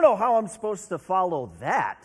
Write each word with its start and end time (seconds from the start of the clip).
don't 0.00 0.10
know 0.12 0.16
how 0.16 0.36
I'm 0.36 0.46
supposed 0.46 0.90
to 0.90 0.98
follow 0.98 1.50
that. 1.58 2.04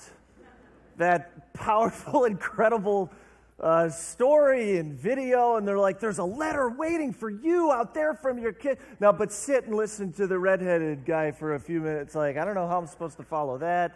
That 0.98 1.54
powerful, 1.54 2.26
incredible 2.26 3.12
uh, 3.60 3.90
story 3.90 4.78
and 4.78 4.94
video, 4.94 5.58
and 5.58 5.68
they're 5.68 5.78
like, 5.78 6.00
there's 6.00 6.18
a 6.18 6.24
letter 6.24 6.70
waiting 6.70 7.14
for 7.14 7.30
you 7.30 7.72
out 7.72 7.94
there 7.94 8.16
from 8.16 8.40
your 8.40 8.52
kid. 8.52 8.80
Now, 9.00 9.12
but 9.12 9.32
sit 9.32 9.66
and 9.66 9.76
listen 9.76 10.12
to 10.14 10.26
the 10.26 10.40
redheaded 10.40 11.06
guy 11.06 11.32
for 11.32 11.54
a 11.54 11.60
few 11.60 11.82
minutes. 11.82 12.16
Like, 12.16 12.36
I 12.36 12.46
don't 12.46 12.56
know 12.56 12.68
how 12.68 12.80
I'm 12.80 12.88
supposed 12.88 13.18
to 13.18 13.24
follow 13.24 13.60
that. 13.60 13.96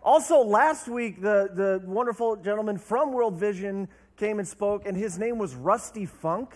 Also, 0.00 0.38
last 0.40 0.86
week, 0.86 1.20
the, 1.20 1.48
the 1.52 1.82
wonderful 1.84 2.36
gentleman 2.36 2.78
from 2.78 3.12
World 3.12 3.36
Vision 3.36 3.88
came 4.16 4.38
and 4.38 4.46
spoke, 4.46 4.86
and 4.86 4.96
his 4.96 5.18
name 5.18 5.38
was 5.38 5.56
Rusty 5.56 6.06
Funk. 6.06 6.54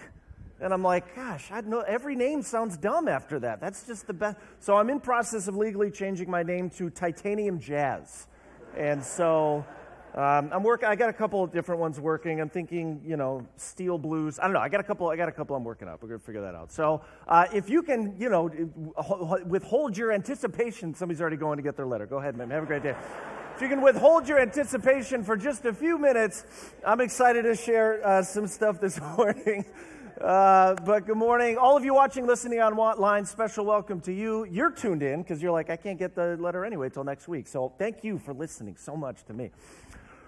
And 0.60 0.72
I'm 0.72 0.82
like, 0.82 1.14
gosh, 1.14 1.50
I 1.52 1.60
know 1.60 1.80
every 1.80 2.16
name 2.16 2.42
sounds 2.42 2.76
dumb 2.76 3.06
after 3.06 3.38
that. 3.40 3.60
That's 3.60 3.86
just 3.86 4.06
the 4.06 4.12
best. 4.12 4.36
So 4.58 4.76
I'm 4.76 4.90
in 4.90 4.98
process 4.98 5.46
of 5.46 5.56
legally 5.56 5.90
changing 5.90 6.28
my 6.28 6.42
name 6.42 6.68
to 6.70 6.90
Titanium 6.90 7.60
Jazz. 7.60 8.26
And 8.76 9.02
so 9.04 9.64
um, 10.14 10.50
I'm 10.52 10.64
working. 10.64 10.88
I 10.88 10.96
got 10.96 11.10
a 11.10 11.12
couple 11.12 11.44
of 11.44 11.52
different 11.52 11.80
ones 11.80 12.00
working. 12.00 12.40
I'm 12.40 12.48
thinking, 12.48 13.00
you 13.06 13.16
know, 13.16 13.46
Steel 13.56 13.98
Blues. 13.98 14.40
I 14.40 14.44
don't 14.44 14.52
know. 14.52 14.60
I 14.60 14.68
got 14.68 14.80
a 14.80 14.84
couple. 14.84 15.08
I 15.08 15.16
got 15.16 15.28
a 15.28 15.32
couple. 15.32 15.54
I'm 15.54 15.62
working 15.62 15.86
up. 15.86 16.02
We're 16.02 16.08
gonna 16.08 16.18
figure 16.18 16.40
that 16.42 16.56
out. 16.56 16.72
So 16.72 17.02
uh, 17.28 17.46
if 17.52 17.70
you 17.70 17.82
can, 17.82 18.16
you 18.18 18.28
know, 18.28 18.50
withhold 19.46 19.96
your 19.96 20.10
anticipation. 20.10 20.92
Somebody's 20.94 21.20
already 21.20 21.36
going 21.36 21.58
to 21.58 21.62
get 21.62 21.76
their 21.76 21.86
letter. 21.86 22.06
Go 22.06 22.18
ahead, 22.18 22.36
man. 22.36 22.50
Have 22.50 22.64
a 22.64 22.66
great 22.66 22.82
day. 22.82 22.96
If 23.54 23.62
you 23.62 23.68
can 23.68 23.82
withhold 23.82 24.28
your 24.28 24.38
anticipation 24.38 25.24
for 25.24 25.36
just 25.36 25.64
a 25.64 25.72
few 25.72 25.98
minutes, 25.98 26.44
I'm 26.86 27.00
excited 27.00 27.42
to 27.42 27.54
share 27.54 28.06
uh, 28.06 28.22
some 28.22 28.46
stuff 28.46 28.80
this 28.80 29.00
morning. 29.16 29.64
Uh, 30.20 30.74
but 30.84 31.06
good 31.06 31.16
morning. 31.16 31.56
All 31.56 31.76
of 31.76 31.84
you 31.84 31.94
watching, 31.94 32.26
listening 32.26 32.60
on 32.60 32.76
online, 32.76 33.24
special 33.24 33.64
welcome 33.64 34.00
to 34.00 34.12
you. 34.12 34.44
You're 34.50 34.70
tuned 34.70 35.02
in 35.02 35.22
because 35.22 35.40
you're 35.40 35.52
like, 35.52 35.70
I 35.70 35.76
can't 35.76 35.98
get 35.98 36.16
the 36.16 36.36
letter 36.40 36.64
anyway 36.64 36.88
till 36.88 37.04
next 37.04 37.28
week. 37.28 37.46
So 37.46 37.72
thank 37.78 38.02
you 38.02 38.18
for 38.18 38.34
listening 38.34 38.76
so 38.76 38.96
much 38.96 39.24
to 39.26 39.32
me. 39.32 39.50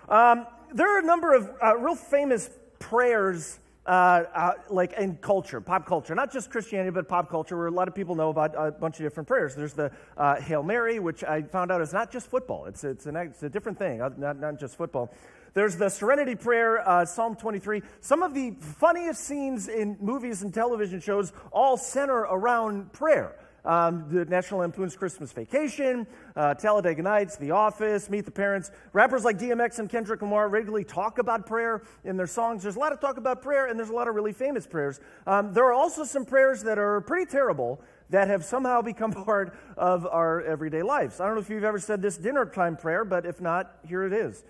Um, 0.09 0.47
there 0.73 0.95
are 0.95 1.01
a 1.01 1.05
number 1.05 1.35
of 1.35 1.51
uh, 1.61 1.77
real 1.77 1.97
famous 1.97 2.51
prayers. 2.79 3.59
Uh, 3.87 4.25
uh, 4.35 4.53
like 4.69 4.93
in 4.93 5.17
culture, 5.17 5.59
pop 5.61 5.87
culture, 5.87 6.15
not 6.15 6.31
just 6.31 6.51
Christianity, 6.51 6.91
but 6.91 7.09
pop 7.09 7.31
culture, 7.31 7.57
where 7.57 7.67
a 7.67 7.71
lot 7.71 7.89
of 7.89 7.95
people 7.95 8.15
know 8.15 8.29
about 8.29 8.55
a 8.55 8.71
bunch 8.71 8.97
of 9.01 9.07
different 9.07 9.27
prayers. 9.27 9.57
There's 9.57 9.73
the 9.73 9.91
uh, 10.19 10.39
Hail 10.39 10.63
Mary, 10.63 11.01
which 11.01 11.25
I 11.25 11.43
found 11.43 11.73
out 11.73 11.81
is 11.81 11.93
not 11.93 12.13
just 12.13 12.29
football, 12.29 12.67
it's, 12.67 12.85
it's, 12.85 13.07
an, 13.07 13.17
it's 13.17 13.43
a 13.43 13.49
different 13.49 13.79
thing, 13.79 13.99
not, 13.99 14.39
not 14.39 14.61
just 14.61 14.77
football. 14.77 15.13
There's 15.55 15.77
the 15.77 15.89
Serenity 15.89 16.37
Prayer, 16.37 16.87
uh, 16.89 17.05
Psalm 17.05 17.35
23. 17.37 17.83
Some 18.01 18.23
of 18.23 18.35
the 18.35 18.53
funniest 18.61 19.25
scenes 19.25 19.69
in 19.69 19.97
movies 20.01 20.43
and 20.43 20.55
television 20.55 21.01
shows 21.01 21.33
all 21.53 21.77
center 21.77 22.19
around 22.19 22.93
prayer 22.93 23.37
um, 23.65 24.07
the 24.09 24.25
National 24.25 24.61
Lampoon's 24.61 24.97
Christmas 24.97 25.33
Vacation, 25.33 26.07
uh, 26.37 26.55
Talladega 26.55 27.03
Nights, 27.03 27.37
The 27.37 27.51
Office, 27.51 28.09
Meet 28.09 28.25
the 28.25 28.31
Parents. 28.31 28.71
Rappers 28.93 29.25
like 29.25 29.39
DMX 29.39 29.79
and 29.79 29.89
Kendrick 29.89 30.23
Lamar 30.23 30.49
regularly 30.49 30.85
talk 30.85 31.19
about 31.19 31.47
prayer 31.47 31.83
in 32.05 32.17
their 32.17 32.27
songs. 32.27 32.63
There's 32.63 32.77
a 32.77 32.79
lot 32.79 32.93
of 32.93 33.01
talk 33.01 33.17
about 33.17 33.43
prayer, 33.43 33.67
and 33.67 33.79
there's 33.79 33.91
a 33.91 33.95
lot 33.95 34.09
of 34.09 34.15
really 34.15 34.33
famous 34.33 34.67
prayers. 34.67 35.01
Um, 35.27 35.53
there 35.53 35.65
are 35.65 35.73
also 35.73 36.05
some 36.05 36.25
prayers 36.25 36.63
that 36.63 36.79
are 36.79 37.01
pretty 37.03 37.31
terrible 37.31 37.81
that 38.11 38.29
have 38.29 38.45
somehow 38.45 38.83
become 38.83 39.13
part 39.13 39.57
of 39.77 40.07
our 40.07 40.43
everyday 40.43 40.83
lives. 40.83 41.21
I 41.21 41.27
don't 41.27 41.35
know 41.35 41.41
if 41.43 41.51
you've 41.51 41.65
ever 41.65 41.79
said 41.79 42.03
this 42.03 42.17
dinner 42.17 42.47
time 42.47 42.77
prayer, 42.77 43.05
but 43.05 43.27
if 43.27 43.41
not, 43.41 43.77
here 43.87 44.05
it 44.05 44.13
is 44.13 44.45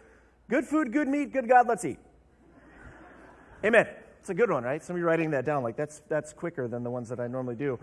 Good 0.50 0.66
food, 0.66 0.92
good 0.92 1.06
meat, 1.06 1.32
good 1.32 1.48
God, 1.48 1.68
let's 1.68 1.84
eat. 1.84 1.98
Amen. 3.64 3.86
It's 4.18 4.30
a 4.30 4.34
good 4.34 4.50
one, 4.50 4.64
right? 4.64 4.82
Somebody 4.82 5.04
writing 5.04 5.30
that 5.30 5.44
down, 5.44 5.62
like 5.62 5.76
that's, 5.76 6.02
that's 6.08 6.32
quicker 6.32 6.66
than 6.66 6.82
the 6.82 6.90
ones 6.90 7.08
that 7.08 7.20
I 7.20 7.28
normally 7.28 7.54
do. 7.54 7.78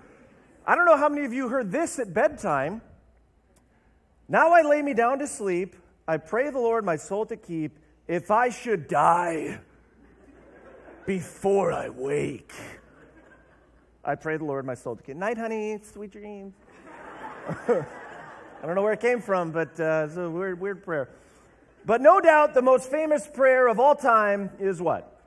I 0.65 0.75
don't 0.75 0.85
know 0.85 0.97
how 0.97 1.07
many 1.07 1.25
of 1.25 1.31
you 1.31 1.47
heard 1.47 1.71
this 1.71 1.97
at 1.97 2.13
bedtime. 2.13 2.81
Now 4.27 4.53
I 4.53 4.63
lay 4.63 4.81
me 4.81 4.93
down 4.93 5.17
to 5.19 5.27
sleep. 5.27 5.77
I 6.09 6.17
pray 6.17 6.49
the 6.49 6.59
Lord 6.59 6.83
my 6.83 6.97
soul 6.97 7.25
to 7.27 7.37
keep. 7.37 7.79
If 8.05 8.31
I 8.31 8.49
should 8.49 8.89
die 8.89 9.59
before 11.05 11.71
I 11.71 11.87
wake, 11.87 12.52
I 14.03 14.15
pray 14.15 14.36
the 14.36 14.43
Lord 14.43 14.65
my 14.65 14.75
soul 14.75 14.97
to 14.97 15.03
keep. 15.03 15.15
Night, 15.15 15.37
honey. 15.37 15.80
Sweet 15.81 16.11
dreams. 16.11 16.53
I 17.47 17.86
don't 18.65 18.75
know 18.75 18.81
where 18.81 18.93
it 18.93 18.99
came 18.99 19.21
from, 19.21 19.52
but 19.52 19.80
uh, 19.80 20.08
it's 20.08 20.17
a 20.17 20.30
weird, 20.30 20.59
weird 20.59 20.83
prayer. 20.83 21.08
But 21.87 22.02
no 22.02 22.20
doubt 22.20 22.53
the 22.53 22.61
most 22.61 22.92
famous 22.92 23.25
prayer 23.25 23.70
of 23.70 23.80
all 23.80 23.95
time 23.95 24.49
is 24.59 24.81
what? 24.81 25.21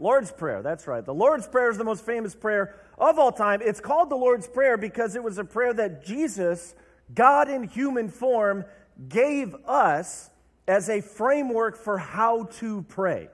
Lord's 0.00 0.32
Prayer. 0.32 0.62
That's 0.62 0.86
right. 0.86 1.04
The 1.04 1.12
Lord's 1.12 1.46
Prayer 1.46 1.70
is 1.70 1.76
the 1.76 1.84
most 1.84 2.06
famous 2.06 2.34
prayer 2.34 2.74
of 2.96 3.18
all 3.18 3.30
time. 3.30 3.60
It's 3.62 3.78
called 3.78 4.08
the 4.08 4.16
Lord's 4.16 4.48
Prayer 4.48 4.78
because 4.78 5.14
it 5.14 5.22
was 5.22 5.36
a 5.36 5.44
prayer 5.44 5.74
that 5.74 6.06
Jesus, 6.06 6.74
God 7.14 7.50
in 7.50 7.64
human 7.64 8.08
form, 8.08 8.64
gave 9.10 9.54
us 9.66 10.30
as 10.66 10.88
a 10.88 11.02
framework 11.02 11.76
for 11.76 11.98
how 11.98 12.44
to 12.60 12.80
pray. 12.88 13.28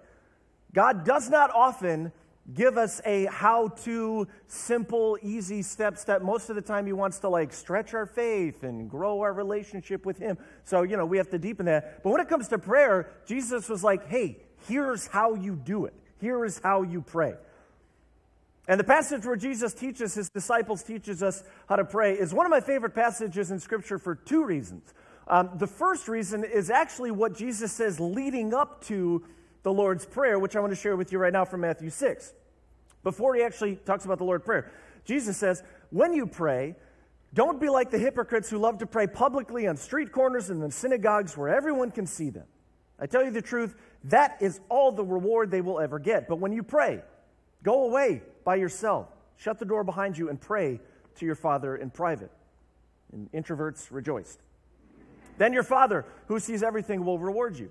God 0.73 1.05
does 1.05 1.31
not 1.31 1.53
often 1.55 2.11
give 2.53 2.77
us 2.77 3.01
a 3.07 3.25
how 3.27 3.69
to 3.69 4.29
simple 4.49 5.19
easy 5.23 5.63
step 5.63 5.97
step 5.97 6.21
most 6.21 6.51
of 6.51 6.57
the 6.57 6.63
time 6.63 6.85
he 6.85 6.93
wants 6.93 7.21
to 7.21 7.29
like 7.29 7.53
stretch 7.53 7.95
our 7.95 8.05
faith 8.05 8.63
and 8.63 8.91
grow 8.91 9.21
our 9.21 9.33
relationship 9.33 10.05
with 10.05 10.19
him. 10.19 10.37
So 10.65 10.83
you 10.83 10.97
know 10.97 11.07
we 11.07 11.17
have 11.17 11.31
to 11.31 11.39
deepen 11.39 11.67
that. 11.67 12.03
But 12.03 12.11
when 12.11 12.21
it 12.21 12.29
comes 12.29 12.49
to 12.49 12.59
prayer 12.59 13.11
jesus 13.27 13.69
was 13.69 13.83
like 13.83 14.09
hey 14.09 14.39
here's 14.69 15.07
how 15.07 15.35
you 15.35 15.57
do 15.57 15.87
it. 15.87 15.95
Here 16.21 16.45
is 16.45 16.61
how 16.63 16.83
you 16.83 17.01
pray. 17.01 17.35
And 18.67 18.81
the 18.81 18.85
passage 18.85 19.27
where 19.27 19.37
Jesus 19.37 19.75
teaches 19.75 20.15
his 20.15 20.31
disciples, 20.31 20.83
teaches 20.83 21.23
us 21.23 21.43
how 21.69 21.77
to 21.77 21.85
pray, 21.85 22.15
is 22.15 22.33
one 22.33 22.47
of 22.47 22.51
my 22.51 22.61
favorite 22.61 22.95
passages 22.95 23.51
in 23.51 23.61
Scripture 23.61 23.99
for 23.99 24.15
two 24.15 24.45
reasons. 24.45 24.95
Um, 25.29 25.51
the 25.57 25.67
first 25.67 26.09
reason 26.09 26.45
is 26.45 26.71
actually 26.71 27.11
what 27.11 27.37
Jesus 27.37 27.73
says 27.73 28.01
leading 28.01 28.55
up 28.55 28.83
to 28.87 29.23
the 29.65 29.73
Lord's 29.73 30.07
Prayer, 30.07 30.39
which 30.39 30.55
I 30.55 30.61
want 30.61 30.71
to 30.73 30.77
share 30.77 30.95
with 30.95 31.11
you 31.11 31.19
right 31.19 31.33
now 31.33 31.45
from 31.45 31.63
Matthew 31.63 31.91
6. 31.91 32.33
Before 33.03 33.35
he 33.35 33.43
actually 33.43 33.77
talks 33.77 34.05
about 34.05 34.19
the 34.19 34.25
Lord's 34.25 34.45
Prayer, 34.45 34.71
Jesus 35.05 35.37
says, 35.37 35.63
When 35.91 36.13
you 36.13 36.27
pray, 36.27 36.77
don't 37.33 37.61
be 37.61 37.69
like 37.69 37.91
the 37.91 37.99
hypocrites 37.99 38.49
who 38.49 38.59
love 38.59 38.79
to 38.79 38.87
pray 38.87 39.07
publicly 39.07 39.67
on 39.67 39.77
street 39.77 40.13
corners 40.13 40.51
and 40.51 40.63
in 40.63 40.71
synagogues 40.71 41.37
where 41.37 41.49
everyone 41.49 41.91
can 41.91 42.07
see 42.07 42.31
them. 42.31 42.45
I 43.01 43.07
tell 43.07 43.25
you 43.25 43.31
the 43.31 43.43
truth, 43.43 43.75
that 44.05 44.37
is 44.41 44.61
all 44.69 44.93
the 44.93 45.05
reward 45.05 45.51
they 45.51 45.63
will 45.63 45.81
ever 45.81 45.99
get. 45.99 46.29
But 46.29 46.37
when 46.37 46.53
you 46.53 46.63
pray, 46.63 47.03
go 47.63 47.87
away 47.87 48.23
by 48.45 48.57
yourself. 48.57 49.09
Shut 49.37 49.59
the 49.59 49.65
door 49.65 49.83
behind 49.83 50.17
you 50.17 50.29
and 50.29 50.41
pray 50.41 50.79
to 51.17 51.27
your 51.27 51.35
Father 51.35 51.75
in 51.75 51.91
private. 51.91 52.31
And 53.13 53.33
introverts 53.33 53.89
rejoiced. 53.91 54.41
Then 55.39 55.53
your 55.53 55.63
Father, 55.63 56.05
who 56.29 56.39
sees 56.39 56.63
everything, 56.63 57.05
will 57.05 57.19
reward 57.19 57.59
you. 57.59 57.71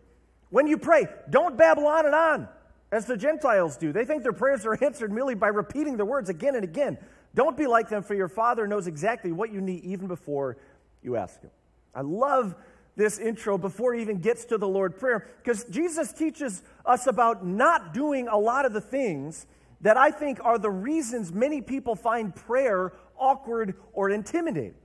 When 0.53 0.67
you 0.67 0.77
pray, 0.77 1.07
don't 1.31 1.57
babble 1.57 1.87
on 1.87 2.05
and 2.05 2.13
on 2.13 2.47
as 2.91 3.07
the 3.07 3.17
Gentiles 3.17 3.75
do. 3.75 3.91
They 3.91 4.05
think 4.05 4.21
their 4.21 4.33
prayers 4.33 4.67
are 4.67 4.77
answered 4.83 5.11
merely 5.11 5.33
by 5.33 5.47
repeating 5.47 5.97
the 5.97 6.05
words 6.05 6.29
again 6.29 6.53
and 6.53 6.63
again. 6.63 6.99
Don't 7.33 7.57
be 7.57 7.65
like 7.65 7.89
them, 7.89 8.03
for 8.03 8.13
your 8.13 8.27
Father 8.27 8.67
knows 8.67 8.85
exactly 8.85 9.31
what 9.31 9.51
you 9.51 9.61
need 9.61 9.83
even 9.83 10.07
before 10.07 10.57
you 11.01 11.15
ask 11.15 11.41
Him. 11.41 11.49
I 11.95 12.01
love 12.01 12.53
this 12.95 13.17
intro 13.17 13.57
before 13.57 13.95
he 13.95 14.03
even 14.03 14.19
gets 14.19 14.45
to 14.45 14.59
the 14.59 14.67
Lord 14.67 14.99
prayer 14.99 15.27
because 15.39 15.63
Jesus 15.63 16.13
teaches 16.13 16.61
us 16.85 17.07
about 17.07 17.43
not 17.43 17.91
doing 17.91 18.27
a 18.27 18.37
lot 18.37 18.65
of 18.65 18.73
the 18.73 18.81
things 18.81 19.47
that 19.81 19.97
I 19.97 20.11
think 20.11 20.39
are 20.45 20.59
the 20.59 20.69
reasons 20.69 21.33
many 21.33 21.63
people 21.63 21.95
find 21.95 22.35
prayer 22.35 22.93
awkward 23.17 23.73
or 23.91 24.11
intimidating. 24.11 24.75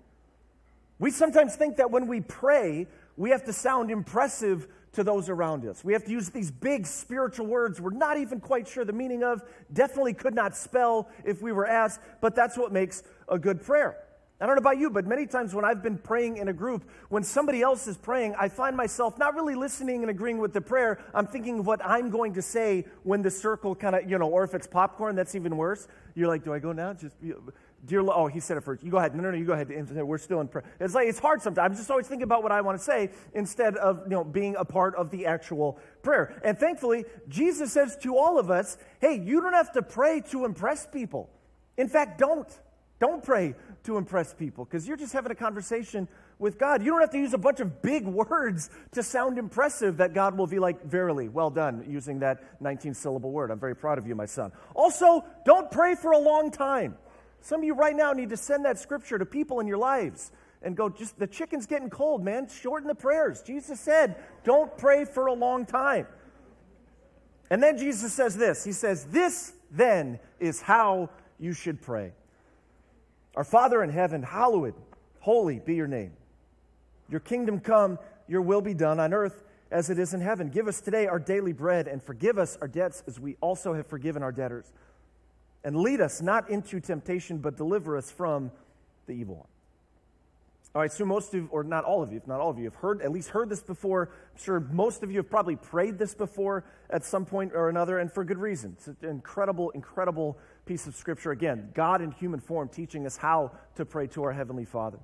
We 0.99 1.11
sometimes 1.11 1.57
think 1.57 1.77
that 1.77 1.91
when 1.91 2.07
we 2.07 2.23
pray, 2.23 2.87
we 3.19 3.29
have 3.31 3.45
to 3.45 3.53
sound 3.53 3.91
impressive 3.91 4.67
to 4.93 5.05
those 5.05 5.29
around 5.29 5.65
us. 5.67 5.85
We 5.85 5.93
have 5.93 6.05
to 6.05 6.11
use 6.11 6.31
these 6.31 6.51
big 6.51 6.87
spiritual 6.87 7.47
words 7.47 7.81
we're 7.81 7.91
not 7.91 8.19
even 8.19 8.41
quite 8.41 8.69
sure 8.69 8.85
the 8.85 8.93
meaning 8.93 9.23
of, 9.23 9.43
definitely 9.73 10.15
could 10.15 10.35
not 10.35 10.57
spell 10.57 11.09
if 11.25 11.43
we 11.43 11.53
were 11.53 11.67
asked, 11.67 12.01
but 12.21 12.35
that's 12.35 12.57
what 12.57 12.73
makes 12.73 13.03
a 13.29 13.39
good 13.39 13.63
prayer. 13.63 13.99
I 14.41 14.47
don't 14.47 14.55
know 14.55 14.61
about 14.61 14.79
you, 14.79 14.89
but 14.89 15.05
many 15.05 15.27
times 15.27 15.53
when 15.53 15.65
I've 15.65 15.83
been 15.83 15.99
praying 15.99 16.37
in 16.37 16.47
a 16.47 16.53
group, 16.53 16.89
when 17.09 17.25
somebody 17.25 17.61
else 17.61 17.89
is 17.89 17.97
praying, 17.97 18.37
I 18.39 18.49
find 18.49 18.77
myself 18.77 19.19
not 19.19 19.35
really 19.35 19.57
listening 19.57 20.03
and 20.03 20.11
agreeing 20.11 20.39
with 20.39 20.53
the 20.53 20.61
prayer. 20.61 21.01
I'm 21.13 21.27
thinking 21.27 21.59
of 21.59 21.67
what 21.67 21.85
I'm 21.85 22.09
going 22.09 22.35
to 22.35 22.43
say 22.43 22.85
when 23.03 23.21
the 23.23 23.33
circle 23.33 23.75
kind 23.75 23.97
of, 23.97 24.09
you 24.09 24.17
know, 24.17 24.29
or 24.29 24.45
if 24.45 24.55
it's 24.55 24.69
popcorn, 24.69 25.17
that's 25.17 25.35
even 25.35 25.57
worse. 25.57 25.89
You're 26.15 26.29
like, 26.29 26.45
do 26.45 26.55
I 26.55 26.61
go 26.61 26.71
now? 26.71 26.93
Just, 26.93 27.17
dear, 27.89 28.03
Lord, 28.03 28.17
oh, 28.17 28.27
he 28.29 28.39
said 28.39 28.57
it 28.57 28.61
first. 28.61 28.85
You 28.85 28.91
go 28.91 28.99
ahead. 28.99 29.15
No, 29.15 29.23
no, 29.23 29.31
no, 29.31 29.37
you 29.37 29.45
go 29.45 29.55
ahead. 29.55 29.69
We're 29.69 30.19
still 30.19 30.41
in 30.41 30.49
prayer. 30.49 30.65
It's 30.79 30.95
like, 30.95 31.09
it's 31.09 31.19
hard 31.19 31.43
sometimes. 31.43 31.73
I'm 31.73 31.77
just 31.77 31.91
always 31.91 32.07
thinking 32.07 32.25
about 32.25 32.43
what 32.43 32.53
I 32.53 32.61
want 32.61 32.79
to 32.79 32.85
say 32.85 33.11
instead 33.35 33.77
of, 33.77 34.03
you 34.05 34.11
know, 34.11 34.23
being 34.23 34.55
a 34.57 34.65
part 34.65 34.95
of 34.95 35.11
the 35.11 35.27
actual 35.27 35.79
prayer. 36.03 36.41
And 36.45 36.57
thankfully, 36.57 37.05
Jesus 37.29 37.73
says 37.73 37.97
to 38.03 38.17
all 38.17 38.39
of 38.39 38.51
us, 38.51 38.77
hey, 39.01 39.19
you 39.19 39.41
don't 39.41 39.55
have 39.55 39.73
to 39.73 39.83
pray 39.83 40.21
to 40.31 40.45
impress 40.45 40.87
people. 40.87 41.31
In 41.77 41.89
fact, 41.89 42.19
don't. 42.19 42.49
Don't 43.01 43.23
pray 43.23 43.55
to 43.85 43.97
impress 43.97 44.35
people 44.35 44.65
because 44.65 44.89
you're 44.89 44.97
just 44.97 45.13
having 45.13 45.31
a 45.31 45.37
conversation 45.37 46.09
with 46.41 46.59
God. 46.59 46.83
You 46.83 46.91
don't 46.91 47.01
have 47.01 47.11
to 47.11 47.19
use 47.19 47.33
a 47.33 47.39
bunch 47.39 47.61
of 47.61 47.81
big 47.81 48.05
words 48.07 48.71
to 48.93 49.03
sound 49.03 49.39
impressive 49.39 49.99
that 49.99 50.15
God 50.15 50.37
will 50.37 50.49
be 50.49 50.59
like, 50.59 50.83
verily, 50.85 51.29
well 51.29 51.51
done, 51.51 51.85
using 51.89 52.19
that 52.21 52.61
19 52.61 52.95
syllable 52.95 53.31
word. 53.31 53.51
I'm 53.51 53.61
very 53.61 53.77
proud 53.77 53.99
of 53.99 54.07
you, 54.07 54.15
my 54.15 54.27
son. 54.27 54.53
Also, 54.75 55.25
don't 55.45 55.71
pray 55.71 55.95
for 55.95 56.13
a 56.13 56.19
long 56.19 56.51
time. 56.51 56.97
Some 57.41 57.61
of 57.61 57.65
you 57.65 57.75
right 57.75 57.97
now 57.97 58.13
need 58.13 58.31
to 58.31 58.37
send 58.37 58.65
that 58.65 58.79
scripture 58.79 59.19
to 59.19 59.27
people 59.27 59.61
in 59.61 59.67
your 59.67 59.79
lives 59.79 60.33
and 60.63 60.77
go, 60.77 60.89
just 60.89 61.19
the 61.19 61.27
chicken's 61.27 61.67
getting 61.67 61.89
cold, 61.89 62.25
man. 62.25 62.49
Shorten 62.49 62.89
the 62.89 62.95
prayers. 62.95 63.43
Jesus 63.43 63.81
said, 63.81 64.17
don't 64.45 64.77
pray 64.77 65.05
for 65.05 65.27
a 65.27 65.33
long 65.33 65.65
time. 65.65 66.07
And 67.51 67.63
then 67.63 67.79
Jesus 67.79 68.13
says 68.13 68.37
this 68.37 68.65
He 68.65 68.73
says, 68.73 69.05
This 69.07 69.53
then 69.71 70.19
is 70.39 70.61
how 70.61 71.11
you 71.39 71.53
should 71.53 71.81
pray. 71.81 72.13
Our 73.37 73.45
Father 73.45 73.83
in 73.83 73.91
heaven, 73.91 74.23
hallowed, 74.23 74.75
holy 75.21 75.61
be 75.61 75.75
your 75.75 75.87
name. 75.87 76.13
Your 77.09 77.21
kingdom 77.21 77.61
come, 77.61 77.99
your 78.27 78.43
will 78.43 78.61
be 78.61 78.75
done 78.75 79.01
on 79.01 79.15
earth 79.15 79.45
as 79.71 79.91
it 79.91 79.99
is 79.99 80.13
in 80.15 80.21
heaven. 80.21 80.49
Give 80.49 80.69
us 80.69 80.81
today 80.81 81.07
our 81.07 81.19
daily 81.19 81.53
bread 81.53 81.89
and 81.89 82.03
forgive 82.03 82.39
us 82.39 82.59
our 82.61 82.69
debts 82.69 83.03
as 83.07 83.21
we 83.21 83.37
also 83.41 83.75
have 83.75 83.87
forgiven 83.87 84.23
our 84.23 84.33
debtors. 84.33 84.73
And 85.65 85.77
lead 85.77 86.01
us 86.01 86.23
not 86.23 86.51
into 86.51 86.81
temptation, 86.81 87.39
but 87.39 87.57
deliver 87.57 87.97
us 87.97 88.11
from 88.11 88.51
the 89.07 89.13
evil 89.13 89.37
one. 89.37 89.47
All 90.75 90.83
right, 90.83 90.93
so 90.93 91.05
most 91.05 91.35
of, 91.35 91.49
or 91.51 91.65
not 91.65 91.85
all 91.85 92.03
of 92.03 92.13
you, 92.13 92.19
if 92.19 92.27
not 92.27 92.41
all 92.41 92.51
of 92.51 92.59
you, 92.59 92.65
have 92.65 92.75
heard, 92.75 93.01
at 93.01 93.11
least 93.11 93.31
heard 93.31 93.49
this 93.49 93.63
before. 93.63 94.11
I'm 94.33 94.43
sure 94.43 94.61
most 94.61 95.03
of 95.03 95.11
you 95.11 95.17
have 95.17 95.31
probably 95.31 95.57
prayed 95.57 95.99
this 95.99 96.15
before 96.15 96.65
at 96.91 97.05
some 97.05 97.25
point 97.25 97.53
or 97.55 97.69
another, 97.69 97.99
and 97.99 98.13
for 98.13 98.23
good 98.23 98.39
reason. 98.39 98.77
It's 98.77 98.87
an 98.87 98.97
incredible, 99.03 99.71
incredible 99.71 100.37
piece 100.67 100.87
of 100.87 100.95
scripture. 100.95 101.33
Again, 101.33 101.71
God 101.75 102.03
in 102.03 102.13
human 102.13 102.39
form 102.39 102.69
teaching 102.69 103.07
us 103.07 103.17
how 103.17 103.53
to 103.77 103.87
pray 103.87 104.07
to 104.09 104.25
our 104.25 104.33
Heavenly 104.33 104.67
Father. 104.67 104.99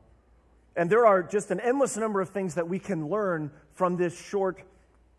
And 0.77 0.91
there 0.91 1.07
are 1.07 1.23
just 1.23 1.51
an 1.51 1.61
endless 1.61 1.97
number 1.97 2.21
of 2.21 2.29
things 2.29 2.55
that 2.57 2.69
we 2.69 2.79
can 2.79 3.09
learn 3.09 3.51
from 3.73 3.97
this 3.97 4.17
short 4.21 4.63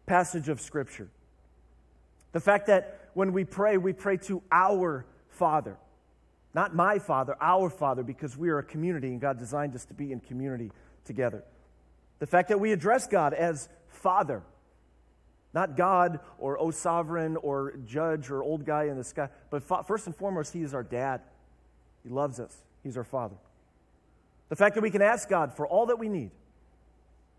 passage 0.06 0.48
of 0.48 0.62
Scripture. 0.62 1.10
The 2.34 2.40
fact 2.40 2.68
that 2.68 3.10
when 3.14 3.34
we 3.34 3.46
pray, 3.46 3.78
we 3.78 3.94
pray 3.94 4.18
to 4.18 4.44
our 4.52 5.06
Father. 5.36 5.78
Not 6.54 6.74
my 6.74 7.00
Father, 7.00 7.36
our 7.42 7.70
Father, 7.70 8.02
because 8.02 8.38
we 8.38 8.50
are 8.50 8.60
a 8.60 8.64
community 8.64 9.08
and 9.08 9.20
God 9.20 9.38
designed 9.38 9.76
us 9.76 9.86
to 9.86 9.94
be 9.94 10.12
in 10.12 10.22
community 10.22 10.72
together. 11.04 11.44
The 12.20 12.28
fact 12.28 12.50
that 12.50 12.60
we 12.60 12.72
address 12.72 13.08
God 13.08 13.34
as 13.34 13.68
Father, 13.90 14.42
not 15.54 15.76
God 15.76 16.20
or 16.38 16.58
O 16.60 16.72
Sovereign 16.72 17.36
or 17.38 17.74
Judge 17.86 18.30
or 18.30 18.42
Old 18.42 18.66
Guy 18.66 18.86
in 18.86 18.98
the 18.98 19.04
sky, 19.04 19.30
but 19.50 19.64
first 19.86 20.06
and 20.08 20.16
foremost, 20.16 20.54
He 20.54 20.62
is 20.62 20.74
our 20.74 20.84
dad. 20.84 21.22
He 22.04 22.10
loves 22.10 22.40
us, 22.40 22.56
He's 22.84 22.96
our 22.96 23.04
Father. 23.04 23.36
The 24.48 24.56
fact 24.56 24.76
that 24.76 24.82
we 24.82 24.92
can 24.92 25.02
ask 25.02 25.28
God 25.28 25.54
for 25.54 25.68
all 25.68 25.88
that 25.88 26.00
we 26.00 26.08
need. 26.08 26.32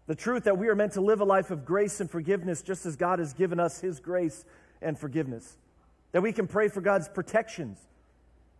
The 0.06 0.14
truth 0.14 0.44
that 0.44 0.58
we 0.58 0.68
are 0.68 0.74
meant 0.74 0.92
to 0.92 1.00
live 1.00 1.20
a 1.20 1.24
life 1.24 1.50
of 1.50 1.64
grace 1.64 2.00
and 2.00 2.10
forgiveness 2.10 2.62
just 2.62 2.84
as 2.86 2.96
God 2.96 3.18
has 3.18 3.32
given 3.32 3.58
us 3.58 3.80
His 3.80 3.98
grace 3.98 4.44
and 4.82 4.98
forgiveness. 4.98 5.56
That 6.16 6.22
we 6.22 6.32
can 6.32 6.46
pray 6.46 6.68
for 6.68 6.80
God's 6.80 7.10
protections. 7.10 7.76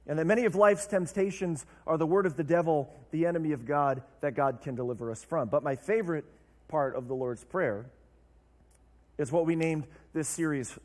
And 0.06 0.18
that 0.18 0.26
many 0.26 0.44
of 0.44 0.56
life's 0.56 0.86
temptations 0.86 1.64
are 1.86 1.96
the 1.96 2.04
word 2.04 2.26
of 2.26 2.36
the 2.36 2.44
devil, 2.44 2.94
the 3.12 3.24
enemy 3.24 3.52
of 3.52 3.64
God, 3.64 4.02
that 4.20 4.34
God 4.34 4.60
can 4.60 4.74
deliver 4.74 5.10
us 5.10 5.24
from. 5.24 5.48
But 5.48 5.62
my 5.62 5.74
favorite 5.74 6.26
part 6.68 6.94
of 6.94 7.08
the 7.08 7.14
Lord's 7.14 7.44
Prayer 7.44 7.86
is 9.16 9.32
what 9.32 9.46
we 9.46 9.56
named 9.56 9.86
this 10.12 10.28
series 10.28 10.78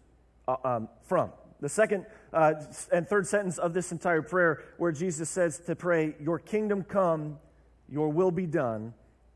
uh, 0.47 0.55
um, 0.63 0.87
from. 1.01 1.33
The 1.59 1.67
second 1.67 2.05
uh, 2.31 2.53
and 2.89 3.05
third 3.05 3.27
sentence 3.27 3.57
of 3.57 3.73
this 3.73 3.91
entire 3.91 4.21
prayer, 4.21 4.63
where 4.77 4.93
Jesus 4.93 5.29
says 5.29 5.59
to 5.65 5.75
pray, 5.75 6.15
Your 6.21 6.39
kingdom 6.39 6.85
come, 6.85 7.37
your 7.89 8.07
will 8.07 8.31
be 8.31 8.45
done 8.45 8.93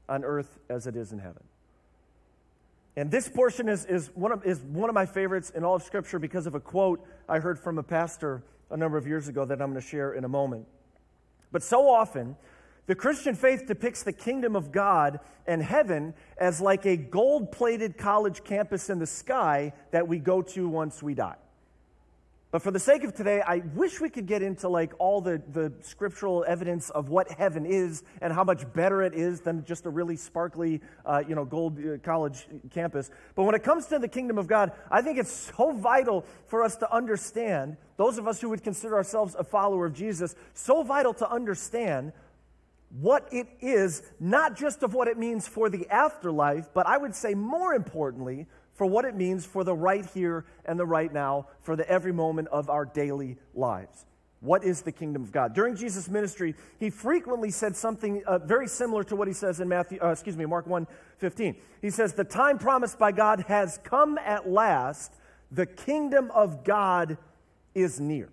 on 0.08 0.24
earth 0.24 0.58
as 0.70 0.88
it 0.88 0.96
is 0.96 1.12
in 1.12 1.20
heaven. 1.20 1.44
And 2.98 3.12
this 3.12 3.28
portion 3.28 3.68
is, 3.68 3.86
is, 3.86 4.10
one 4.16 4.32
of, 4.32 4.46
is 4.46 4.60
one 4.60 4.90
of 4.90 4.94
my 4.94 5.06
favorites 5.06 5.50
in 5.50 5.64
all 5.64 5.76
of 5.76 5.84
Scripture 5.84 6.18
because 6.18 6.48
of 6.48 6.56
a 6.56 6.60
quote 6.60 7.06
I 7.28 7.40
heard 7.40 7.60
from 7.60 7.78
a 7.78 7.84
pastor 7.84 8.44
a 8.72 8.78
number 8.78 8.98
of 8.98 9.06
years 9.06 9.28
ago 9.28 9.46
that 9.46 9.62
I'm 9.62 9.72
going 9.72 9.82
to 9.82 9.88
share 9.88 10.14
in 10.14 10.24
a 10.24 10.30
moment. 10.30 10.66
But 11.52 11.62
so 11.62 11.90
often, 11.90 12.36
the 12.88 12.96
Christian 12.96 13.36
faith 13.36 13.66
depicts 13.68 14.04
the 14.04 14.14
kingdom 14.14 14.56
of 14.56 14.72
God 14.72 15.20
and 15.48 15.62
heaven 15.62 16.14
as 16.38 16.62
like 16.62 16.86
a 16.86 16.96
gold 16.96 17.52
plated 17.52 17.98
college 17.98 18.44
campus 18.44 18.90
in 18.90 19.00
the 19.00 19.08
sky 19.08 19.74
that 19.92 20.08
we 20.08 20.20
go 20.20 20.42
to 20.42 20.70
once 20.70 21.04
we 21.04 21.14
die. 21.14 21.36
But 22.56 22.62
for 22.62 22.72
the 22.72 22.80
sake 22.80 23.04
of 23.04 23.14
today, 23.14 23.42
I 23.46 23.58
wish 23.74 24.00
we 24.00 24.10
could 24.10 24.28
get 24.28 24.42
into 24.42 24.70
like 24.70 24.94
all 24.98 25.20
the, 25.20 25.42
the 25.52 25.74
scriptural 25.82 26.46
evidence 26.48 26.90
of 26.90 27.10
what 27.10 27.30
heaven 27.30 27.66
is 27.66 28.02
and 28.22 28.32
how 28.32 28.46
much 28.46 28.64
better 28.72 29.02
it 29.02 29.14
is 29.14 29.42
than 29.42 29.66
just 29.66 29.86
a 29.86 29.90
really 29.90 30.16
sparkly, 30.16 30.80
uh, 31.06 31.22
you 31.28 31.36
know, 31.36 31.44
gold 31.44 31.78
uh, 31.78 31.98
college 31.98 32.48
campus. 32.72 33.12
But 33.36 33.44
when 33.44 33.56
it 33.56 33.64
comes 33.64 33.88
to 33.88 34.00
the 34.00 34.08
kingdom 34.08 34.38
of 34.38 34.48
God, 34.48 34.72
I 34.90 35.02
think 35.02 35.18
it's 35.18 35.52
so 35.58 35.74
vital 35.74 36.24
for 36.48 36.64
us 36.64 36.78
to 36.78 36.90
understand, 36.90 37.76
those 37.98 38.18
of 38.18 38.26
us 38.26 38.40
who 38.40 38.48
would 38.52 38.64
consider 38.64 38.96
ourselves 38.96 39.36
a 39.38 39.44
follower 39.44 39.86
of 39.88 39.94
Jesus, 39.94 40.34
so 40.54 40.82
vital 40.82 41.14
to 41.16 41.30
understand 41.30 42.14
what 43.02 43.28
it 43.34 43.48
is, 43.60 44.02
not 44.18 44.56
just 44.56 44.82
of 44.82 44.94
what 44.94 45.10
it 45.10 45.18
means 45.18 45.46
for 45.46 45.70
the 45.70 45.90
afterlife, 45.90 46.70
but 46.74 46.88
I 46.88 46.98
would 46.98 47.16
say 47.16 47.34
more 47.34 47.74
importantly, 47.74 48.48
for 48.76 48.86
what 48.86 49.06
it 49.06 49.16
means 49.16 49.46
for 49.46 49.64
the 49.64 49.74
right 49.74 50.06
here 50.14 50.46
and 50.66 50.80
the 50.80 50.86
right 50.86 51.12
now, 51.12 51.48
for 51.62 51.76
the 51.76 51.90
every 51.90 52.12
moment 52.12 52.50
of 52.50 52.70
our 52.70 52.86
daily 52.86 53.38
lives. 53.54 54.06
What 54.42 54.64
is 54.64 54.82
the 54.82 54.92
kingdom 54.92 55.24
of 55.24 55.32
God? 55.32 55.56
During 55.56 55.76
Jesus' 55.76 56.08
ministry, 56.08 56.54
he 56.78 56.90
frequently 56.92 57.50
said 57.50 57.76
something 57.76 58.22
uh, 58.26 58.38
very 58.38 58.68
similar 58.68 59.04
to 59.06 59.16
what 59.16 59.28
he 59.28 59.34
says 59.34 59.60
in 59.60 59.68
Matthew, 59.68 59.98
uh, 60.04 60.10
excuse 60.10 60.38
me, 60.38 60.46
Mark 60.46 60.68
1 60.68 60.86
15. 61.18 61.56
He 61.82 61.90
says, 61.90 62.14
The 62.14 62.26
time 62.26 62.60
promised 62.60 63.00
by 63.00 63.12
God 63.12 63.46
has 63.48 63.80
come 63.84 64.20
at 64.20 64.48
last. 64.48 65.14
The 65.52 65.66
kingdom 65.66 66.30
of 66.32 66.64
God 66.64 67.18
is 67.74 68.00
near. 68.00 68.30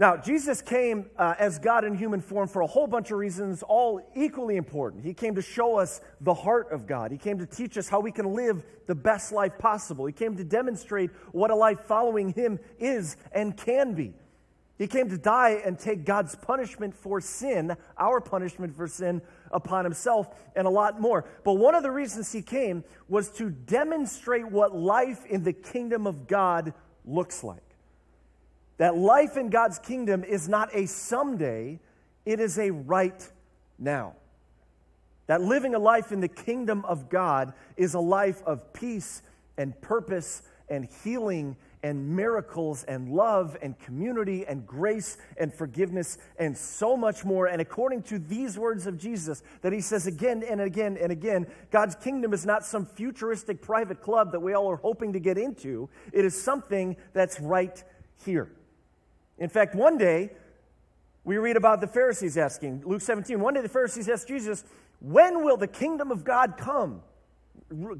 Now, 0.00 0.16
Jesus 0.16 0.62
came 0.62 1.10
uh, 1.18 1.34
as 1.40 1.58
God 1.58 1.84
in 1.84 1.92
human 1.92 2.20
form 2.20 2.46
for 2.46 2.62
a 2.62 2.66
whole 2.68 2.86
bunch 2.86 3.10
of 3.10 3.18
reasons, 3.18 3.64
all 3.64 4.00
equally 4.14 4.54
important. 4.54 5.04
He 5.04 5.12
came 5.12 5.34
to 5.34 5.42
show 5.42 5.76
us 5.76 6.00
the 6.20 6.34
heart 6.34 6.70
of 6.70 6.86
God. 6.86 7.10
He 7.10 7.18
came 7.18 7.38
to 7.40 7.46
teach 7.46 7.76
us 7.76 7.88
how 7.88 7.98
we 7.98 8.12
can 8.12 8.32
live 8.32 8.62
the 8.86 8.94
best 8.94 9.32
life 9.32 9.58
possible. 9.58 10.06
He 10.06 10.12
came 10.12 10.36
to 10.36 10.44
demonstrate 10.44 11.10
what 11.32 11.50
a 11.50 11.54
life 11.56 11.80
following 11.80 12.32
Him 12.32 12.60
is 12.78 13.16
and 13.32 13.56
can 13.56 13.94
be. 13.94 14.14
He 14.78 14.86
came 14.86 15.10
to 15.10 15.18
die 15.18 15.60
and 15.64 15.76
take 15.76 16.04
God's 16.04 16.36
punishment 16.36 16.94
for 16.94 17.20
sin, 17.20 17.76
our 17.98 18.20
punishment 18.20 18.76
for 18.76 18.86
sin, 18.86 19.20
upon 19.50 19.84
Himself, 19.84 20.28
and 20.54 20.68
a 20.68 20.70
lot 20.70 21.00
more. 21.00 21.24
But 21.42 21.54
one 21.54 21.74
of 21.74 21.82
the 21.82 21.90
reasons 21.90 22.30
He 22.30 22.42
came 22.42 22.84
was 23.08 23.30
to 23.30 23.50
demonstrate 23.50 24.48
what 24.48 24.76
life 24.76 25.26
in 25.26 25.42
the 25.42 25.52
kingdom 25.52 26.06
of 26.06 26.28
God 26.28 26.72
looks 27.04 27.42
like. 27.42 27.67
That 28.78 28.96
life 28.96 29.36
in 29.36 29.50
God's 29.50 29.78
kingdom 29.78 30.24
is 30.24 30.48
not 30.48 30.70
a 30.72 30.86
someday, 30.86 31.78
it 32.24 32.40
is 32.40 32.58
a 32.58 32.70
right 32.70 33.28
now. 33.78 34.14
That 35.26 35.42
living 35.42 35.74
a 35.74 35.78
life 35.78 36.10
in 36.10 36.20
the 36.20 36.28
kingdom 36.28 36.84
of 36.86 37.08
God 37.08 37.52
is 37.76 37.94
a 37.94 38.00
life 38.00 38.42
of 38.46 38.72
peace 38.72 39.22
and 39.58 39.78
purpose 39.80 40.42
and 40.70 40.88
healing 41.04 41.56
and 41.82 42.16
miracles 42.16 42.84
and 42.84 43.12
love 43.12 43.56
and 43.62 43.78
community 43.78 44.44
and 44.46 44.66
grace 44.66 45.16
and 45.36 45.52
forgiveness 45.52 46.18
and 46.38 46.56
so 46.56 46.96
much 46.96 47.24
more. 47.24 47.46
And 47.46 47.60
according 47.60 48.02
to 48.04 48.18
these 48.18 48.58
words 48.58 48.86
of 48.86 48.98
Jesus, 48.98 49.42
that 49.62 49.72
he 49.72 49.80
says 49.80 50.06
again 50.06 50.42
and 50.42 50.60
again 50.60 50.96
and 51.00 51.12
again, 51.12 51.46
God's 51.70 51.94
kingdom 51.94 52.32
is 52.32 52.44
not 52.44 52.64
some 52.64 52.86
futuristic 52.86 53.62
private 53.62 54.00
club 54.00 54.32
that 54.32 54.40
we 54.40 54.54
all 54.54 54.70
are 54.70 54.76
hoping 54.76 55.12
to 55.12 55.20
get 55.20 55.38
into, 55.38 55.88
it 56.12 56.24
is 56.24 56.40
something 56.40 56.96
that's 57.12 57.40
right 57.40 57.82
here. 58.24 58.50
In 59.38 59.48
fact, 59.48 59.74
one 59.74 59.98
day, 59.98 60.30
we 61.24 61.36
read 61.36 61.56
about 61.56 61.80
the 61.80 61.86
Pharisees 61.86 62.36
asking, 62.36 62.82
Luke 62.84 63.02
17, 63.02 63.38
one 63.40 63.54
day 63.54 63.60
the 63.60 63.68
Pharisees 63.68 64.08
asked 64.08 64.28
Jesus, 64.28 64.64
When 65.00 65.44
will 65.44 65.56
the 65.56 65.66
kingdom 65.66 66.10
of 66.10 66.24
God 66.24 66.54
come? 66.56 67.02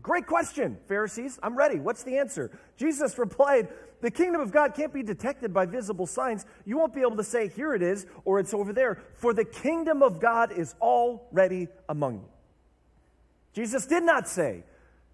Great 0.01 0.27
question, 0.27 0.79
Pharisees. 0.89 1.39
I'm 1.43 1.55
ready. 1.55 1.79
What's 1.79 2.03
the 2.03 2.17
answer? 2.17 2.51
Jesus 2.79 3.19
replied, 3.19 3.69
The 4.01 4.11
kingdom 4.11 4.41
of 4.41 4.51
God 4.51 4.75
can't 4.75 4.95
be 4.95 5.03
detected 5.03 5.53
by 5.53 5.67
visible 5.67 6.07
signs. 6.07 6.47
You 6.65 6.79
won't 6.79 6.95
be 6.95 7.03
able 7.03 7.17
to 7.17 7.25
say, 7.25 7.49
Here 7.49 7.75
it 7.75 7.83
is, 7.83 8.07
or 8.25 8.41
it's 8.41 8.55
over 8.55 8.73
there, 8.73 9.03
for 9.15 9.35
the 9.35 9.45
kingdom 9.45 10.03
of 10.03 10.21
God 10.21 10.53
is 10.53 10.75
already 10.81 11.69
among 11.89 12.15
you. 12.15 12.29
Jesus 13.53 13.85
did 13.85 14.05
not 14.05 14.27
say, 14.27 14.65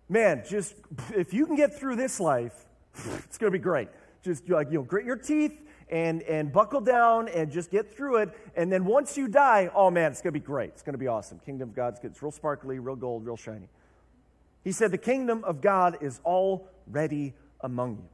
Man, 0.08 0.44
just 0.48 0.74
if 1.16 1.34
you 1.34 1.46
can 1.46 1.56
get 1.56 1.78
through 1.78 1.96
this 1.96 2.20
life, 2.20 2.54
it's 3.24 3.38
going 3.38 3.52
to 3.52 3.58
be 3.58 3.62
great. 3.62 3.88
Just 4.22 4.48
like, 4.48 4.68
you 4.70 4.78
know, 4.78 4.84
grit 4.84 5.04
your 5.04 5.16
teeth 5.16 5.60
and, 5.88 6.22
and 6.22 6.52
buckle 6.52 6.80
down 6.80 7.28
and 7.28 7.50
just 7.50 7.70
get 7.70 7.94
through 7.94 8.16
it. 8.16 8.30
And 8.56 8.72
then 8.72 8.84
once 8.84 9.16
you 9.16 9.28
die, 9.28 9.70
oh 9.74 9.90
man, 9.90 10.12
it's 10.12 10.20
going 10.20 10.32
to 10.32 10.40
be 10.40 10.44
great. 10.44 10.70
It's 10.70 10.82
going 10.82 10.94
to 10.94 10.98
be 10.98 11.08
awesome. 11.08 11.38
Kingdom 11.40 11.70
of 11.70 11.74
God's 11.74 12.00
good. 12.00 12.12
It's 12.12 12.22
real 12.22 12.32
sparkly, 12.32 12.78
real 12.78 12.96
gold, 12.96 13.24
real 13.24 13.36
shiny. 13.36 13.68
He 14.62 14.72
said, 14.72 14.90
The 14.90 14.98
kingdom 14.98 15.44
of 15.44 15.60
God 15.60 15.98
is 16.00 16.20
already 16.24 17.34
among 17.60 17.96
you. 17.96 18.08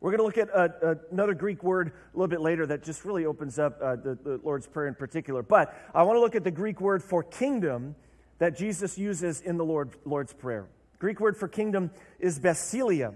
We're 0.00 0.14
going 0.14 0.18
to 0.18 0.24
look 0.24 0.50
at 0.50 0.54
uh, 0.54 0.96
another 1.12 1.32
Greek 1.32 1.62
word 1.62 1.88
a 1.88 2.16
little 2.16 2.28
bit 2.28 2.42
later 2.42 2.66
that 2.66 2.82
just 2.82 3.06
really 3.06 3.24
opens 3.24 3.58
up 3.58 3.78
uh, 3.80 3.96
the, 3.96 4.18
the 4.22 4.40
Lord's 4.42 4.66
Prayer 4.66 4.86
in 4.86 4.94
particular. 4.94 5.42
But 5.42 5.74
I 5.94 6.02
want 6.02 6.16
to 6.16 6.20
look 6.20 6.34
at 6.34 6.44
the 6.44 6.50
Greek 6.50 6.78
word 6.78 7.02
for 7.02 7.22
kingdom 7.22 7.94
that 8.38 8.54
Jesus 8.54 8.98
uses 8.98 9.40
in 9.40 9.56
the 9.56 9.64
Lord, 9.64 9.96
Lord's 10.04 10.34
Prayer. 10.34 10.66
Greek 10.98 11.20
word 11.20 11.38
for 11.38 11.48
kingdom 11.48 11.90
is 12.18 12.38
basileia. 12.38 13.14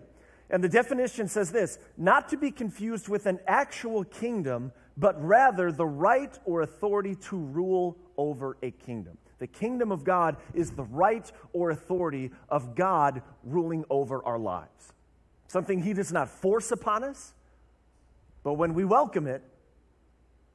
And 0.51 0.65
the 0.65 0.69
definition 0.69 1.29
says 1.29 1.53
this 1.53 1.79
not 1.97 2.29
to 2.31 2.37
be 2.37 2.51
confused 2.51 3.09
with 3.09 3.27
an 3.27 3.39
actual 3.47 4.05
kingdom, 4.05 4.73
but 4.97 5.23
rather 5.23 5.71
the 5.71 5.87
right 5.87 6.37
or 6.45 6.63
authority 6.63 7.15
to 7.15 7.37
rule 7.37 7.99
over 8.17 8.57
a 8.63 8.71
kingdom. 8.71 9.19
The 9.39 9.47
kingdom 9.47 9.93
of 9.93 10.05
God 10.05 10.37
is 10.55 10.73
the 10.73 10.85
right 10.85 11.31
or 11.53 11.71
authority 11.71 12.33
of 12.49 12.75
God 12.75 13.23
ruling 13.45 13.85
over 13.89 14.25
our 14.25 14.39
lives. 14.39 14.93
Something 15.47 15.83
He 15.83 15.93
does 15.93 16.13
not 16.13 16.29
force 16.29 16.73
upon 16.73 17.05
us, 17.05 17.35
but 18.43 18.55
when 18.55 18.75
we 18.75 18.85
welcome 18.85 19.27
it, 19.27 19.43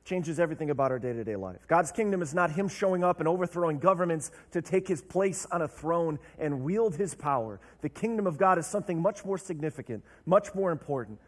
changes 0.06 0.40
everything 0.40 0.70
about 0.70 0.92
our 0.92 1.00
day 1.00 1.14
to 1.14 1.24
day 1.24 1.36
life. 1.36 1.66
God's 1.68 1.92
kingdom 1.92 2.22
is 2.22 2.34
not 2.34 2.52
Him 2.52 2.68
showing 2.68 3.04
up 3.04 3.20
and 3.20 3.28
overthrowing 3.28 3.80
governments 3.80 4.32
to 4.52 4.62
take 4.62 4.88
His 4.88 5.02
place 5.02 5.46
on 5.52 5.62
a 5.62 5.68
throne 5.68 6.20
and 6.38 6.64
wield 6.64 6.96
His 6.96 7.16
power. 7.16 7.60
The 7.82 7.90
kingdom 7.90 8.28
of 8.28 8.38
God 8.38 8.58
is 8.58 8.68
something 8.68 9.02
much 9.02 9.24
more 9.24 9.38
significant, 9.38 10.04
much 10.26 10.54
more 10.54 10.72
important. 10.72 11.20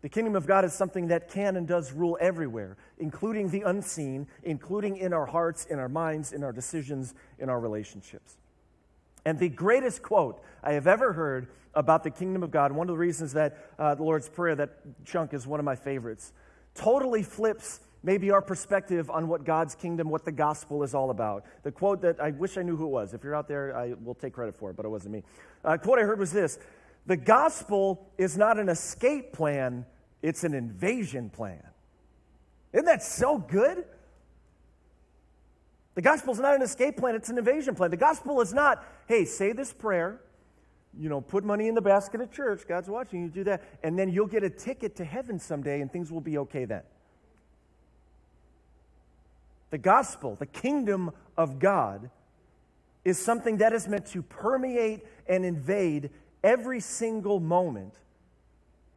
The 0.00 0.08
kingdom 0.08 0.36
of 0.36 0.46
God 0.46 0.64
is 0.64 0.72
something 0.72 1.08
that 1.08 1.28
can 1.28 1.56
and 1.56 1.66
does 1.66 1.92
rule 1.92 2.16
everywhere, 2.20 2.76
including 2.98 3.48
the 3.48 3.62
unseen, 3.62 4.28
including 4.44 4.96
in 4.96 5.12
our 5.12 5.26
hearts, 5.26 5.64
in 5.64 5.78
our 5.78 5.88
minds, 5.88 6.32
in 6.32 6.44
our 6.44 6.52
decisions, 6.52 7.14
in 7.38 7.48
our 7.48 7.58
relationships. 7.58 8.36
And 9.24 9.38
the 9.38 9.48
greatest 9.48 10.02
quote 10.02 10.40
I 10.62 10.72
have 10.72 10.86
ever 10.86 11.12
heard 11.14 11.48
about 11.74 12.04
the 12.04 12.10
kingdom 12.10 12.42
of 12.42 12.50
God, 12.50 12.72
one 12.72 12.88
of 12.88 12.94
the 12.94 12.98
reasons 12.98 13.32
that 13.32 13.70
uh, 13.78 13.94
the 13.94 14.02
Lord's 14.02 14.28
Prayer, 14.28 14.54
that 14.56 15.04
chunk 15.04 15.34
is 15.34 15.46
one 15.46 15.58
of 15.60 15.64
my 15.64 15.76
favorites, 15.76 16.32
totally 16.78 17.22
flips 17.22 17.80
maybe 18.02 18.30
our 18.30 18.40
perspective 18.40 19.10
on 19.10 19.28
what 19.28 19.44
God's 19.44 19.74
kingdom, 19.74 20.08
what 20.08 20.24
the 20.24 20.32
gospel 20.32 20.82
is 20.82 20.94
all 20.94 21.10
about. 21.10 21.44
The 21.64 21.72
quote 21.72 22.00
that 22.02 22.20
I 22.20 22.30
wish 22.30 22.56
I 22.56 22.62
knew 22.62 22.76
who 22.76 22.86
it 22.86 22.90
was. 22.90 23.12
If 23.12 23.24
you're 23.24 23.34
out 23.34 23.48
there, 23.48 23.76
I 23.76 23.94
will 24.02 24.14
take 24.14 24.32
credit 24.32 24.56
for 24.56 24.70
it, 24.70 24.76
but 24.76 24.86
it 24.86 24.88
wasn't 24.88 25.14
me. 25.14 25.22
Uh, 25.64 25.76
quote 25.76 25.98
I 25.98 26.02
heard 26.02 26.18
was 26.18 26.32
this 26.32 26.58
The 27.06 27.16
gospel 27.16 28.08
is 28.16 28.36
not 28.36 28.58
an 28.58 28.68
escape 28.68 29.32
plan, 29.32 29.84
it's 30.22 30.44
an 30.44 30.54
invasion 30.54 31.30
plan. 31.30 31.62
Isn't 32.72 32.86
that 32.86 33.02
so 33.02 33.38
good? 33.38 33.84
The 35.94 36.02
gospel 36.02 36.32
is 36.32 36.38
not 36.38 36.54
an 36.54 36.62
escape 36.62 36.96
plan, 36.96 37.16
it's 37.16 37.28
an 37.28 37.38
invasion 37.38 37.74
plan. 37.74 37.90
The 37.90 37.96
gospel 37.96 38.40
is 38.40 38.54
not, 38.54 38.84
hey, 39.08 39.24
say 39.24 39.52
this 39.52 39.72
prayer, 39.72 40.20
you 40.98 41.08
know, 41.08 41.20
put 41.20 41.44
money 41.44 41.68
in 41.68 41.74
the 41.74 41.80
basket 41.80 42.20
at 42.20 42.32
church, 42.32 42.66
God's 42.66 42.88
watching 42.88 43.22
you 43.22 43.28
do 43.28 43.44
that, 43.44 43.62
and 43.82 43.98
then 43.98 44.10
you'll 44.10 44.26
get 44.26 44.42
a 44.42 44.50
ticket 44.50 44.96
to 44.96 45.04
heaven 45.04 45.38
someday 45.38 45.80
and 45.80 45.90
things 45.90 46.10
will 46.10 46.20
be 46.20 46.38
okay 46.38 46.64
then. 46.64 46.82
The 49.70 49.78
gospel, 49.78 50.34
the 50.34 50.46
kingdom 50.46 51.12
of 51.36 51.58
God, 51.58 52.10
is 53.04 53.18
something 53.18 53.58
that 53.58 53.72
is 53.72 53.86
meant 53.86 54.06
to 54.06 54.22
permeate 54.22 55.02
and 55.28 55.44
invade 55.44 56.10
every 56.42 56.80
single 56.80 57.38
moment 57.38 57.94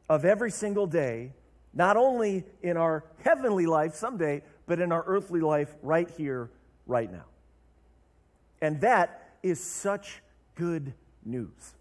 of 0.10 0.26
every 0.26 0.52
single 0.52 0.88
day, 0.88 1.34
not 1.74 1.98
only 1.98 2.44
in 2.62 2.78
our 2.78 3.04
heavenly 3.24 3.66
life 3.66 3.94
someday, 3.94 4.42
but 4.66 4.80
in 4.80 4.92
our 4.92 5.04
earthly 5.06 5.42
life 5.42 5.74
right 5.82 6.10
here, 6.18 6.50
right 6.88 7.12
now. 7.12 7.26
And 8.62 8.82
that 8.82 9.38
is 9.44 9.64
such 9.64 10.22
good 10.56 10.94
news. 11.24 11.76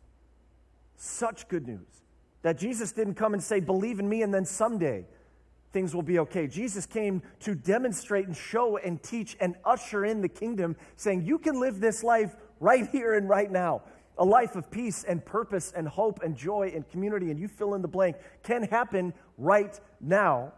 Such 1.03 1.49
good 1.49 1.67
news. 1.67 2.03
That 2.43 2.59
Jesus 2.59 2.93
didn't 2.93 3.15
come 3.15 3.33
and 3.33 3.43
say, 3.43 3.59
Believe 3.59 4.01
in 4.01 4.09
me, 4.09 4.21
and 4.21 4.35
then 4.35 4.45
someday 4.45 5.07
things 5.73 5.95
will 5.95 6.03
be 6.03 6.19
okay. 6.19 6.47
Jesus 6.47 6.85
came 6.85 7.23
to 7.41 7.55
demonstrate 7.55 8.27
and 8.27 8.37
show 8.37 8.77
and 8.77 9.03
teach 9.03 9.35
and 9.41 9.55
usher 9.65 10.05
in 10.05 10.21
the 10.21 10.29
kingdom, 10.29 10.77
saying, 10.97 11.23
You 11.23 11.39
can 11.39 11.59
live 11.59 11.81
this 11.81 12.05
life 12.05 12.37
right 12.61 12.87
here 12.87 13.15
and 13.15 13.31
right 13.31 13.51
now. 13.51 13.81
A 14.19 14.25
life 14.27 14.57
of 14.57 14.71
peace 14.71 15.03
and 15.05 15.25
purpose 15.25 15.73
and 15.75 15.89
hope 15.89 16.23
and 16.23 16.37
joy 16.37 16.71
and 16.75 16.87
community, 16.87 17.31
and 17.31 17.41
you 17.41 17.49
fill 17.49 17.73
in 17.73 17.81
the 17.81 17.89
blank, 17.89 18.17
can 18.43 18.65
happen 18.65 19.15
right 19.39 19.81
now 20.03 20.53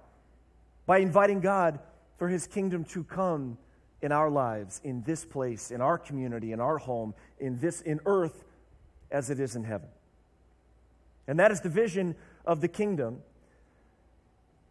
by 0.86 0.98
inviting 0.98 1.38
God 1.38 1.78
for 2.18 2.28
his 2.28 2.48
kingdom 2.48 2.82
to 2.86 3.04
come 3.04 3.58
in 4.00 4.10
our 4.10 4.28
lives, 4.28 4.80
in 4.82 5.04
this 5.04 5.24
place, 5.24 5.70
in 5.70 5.80
our 5.80 5.98
community, 5.98 6.50
in 6.50 6.58
our 6.58 6.78
home, 6.78 7.14
in 7.38 7.60
this 7.60 7.80
in 7.82 8.00
earth 8.06 8.42
as 9.12 9.30
it 9.30 9.38
is 9.38 9.54
in 9.54 9.62
heaven. 9.62 9.86
And 11.26 11.38
that 11.38 11.50
is 11.50 11.60
the 11.60 11.68
vision 11.68 12.14
of 12.44 12.60
the 12.60 12.68
kingdom 12.68 13.22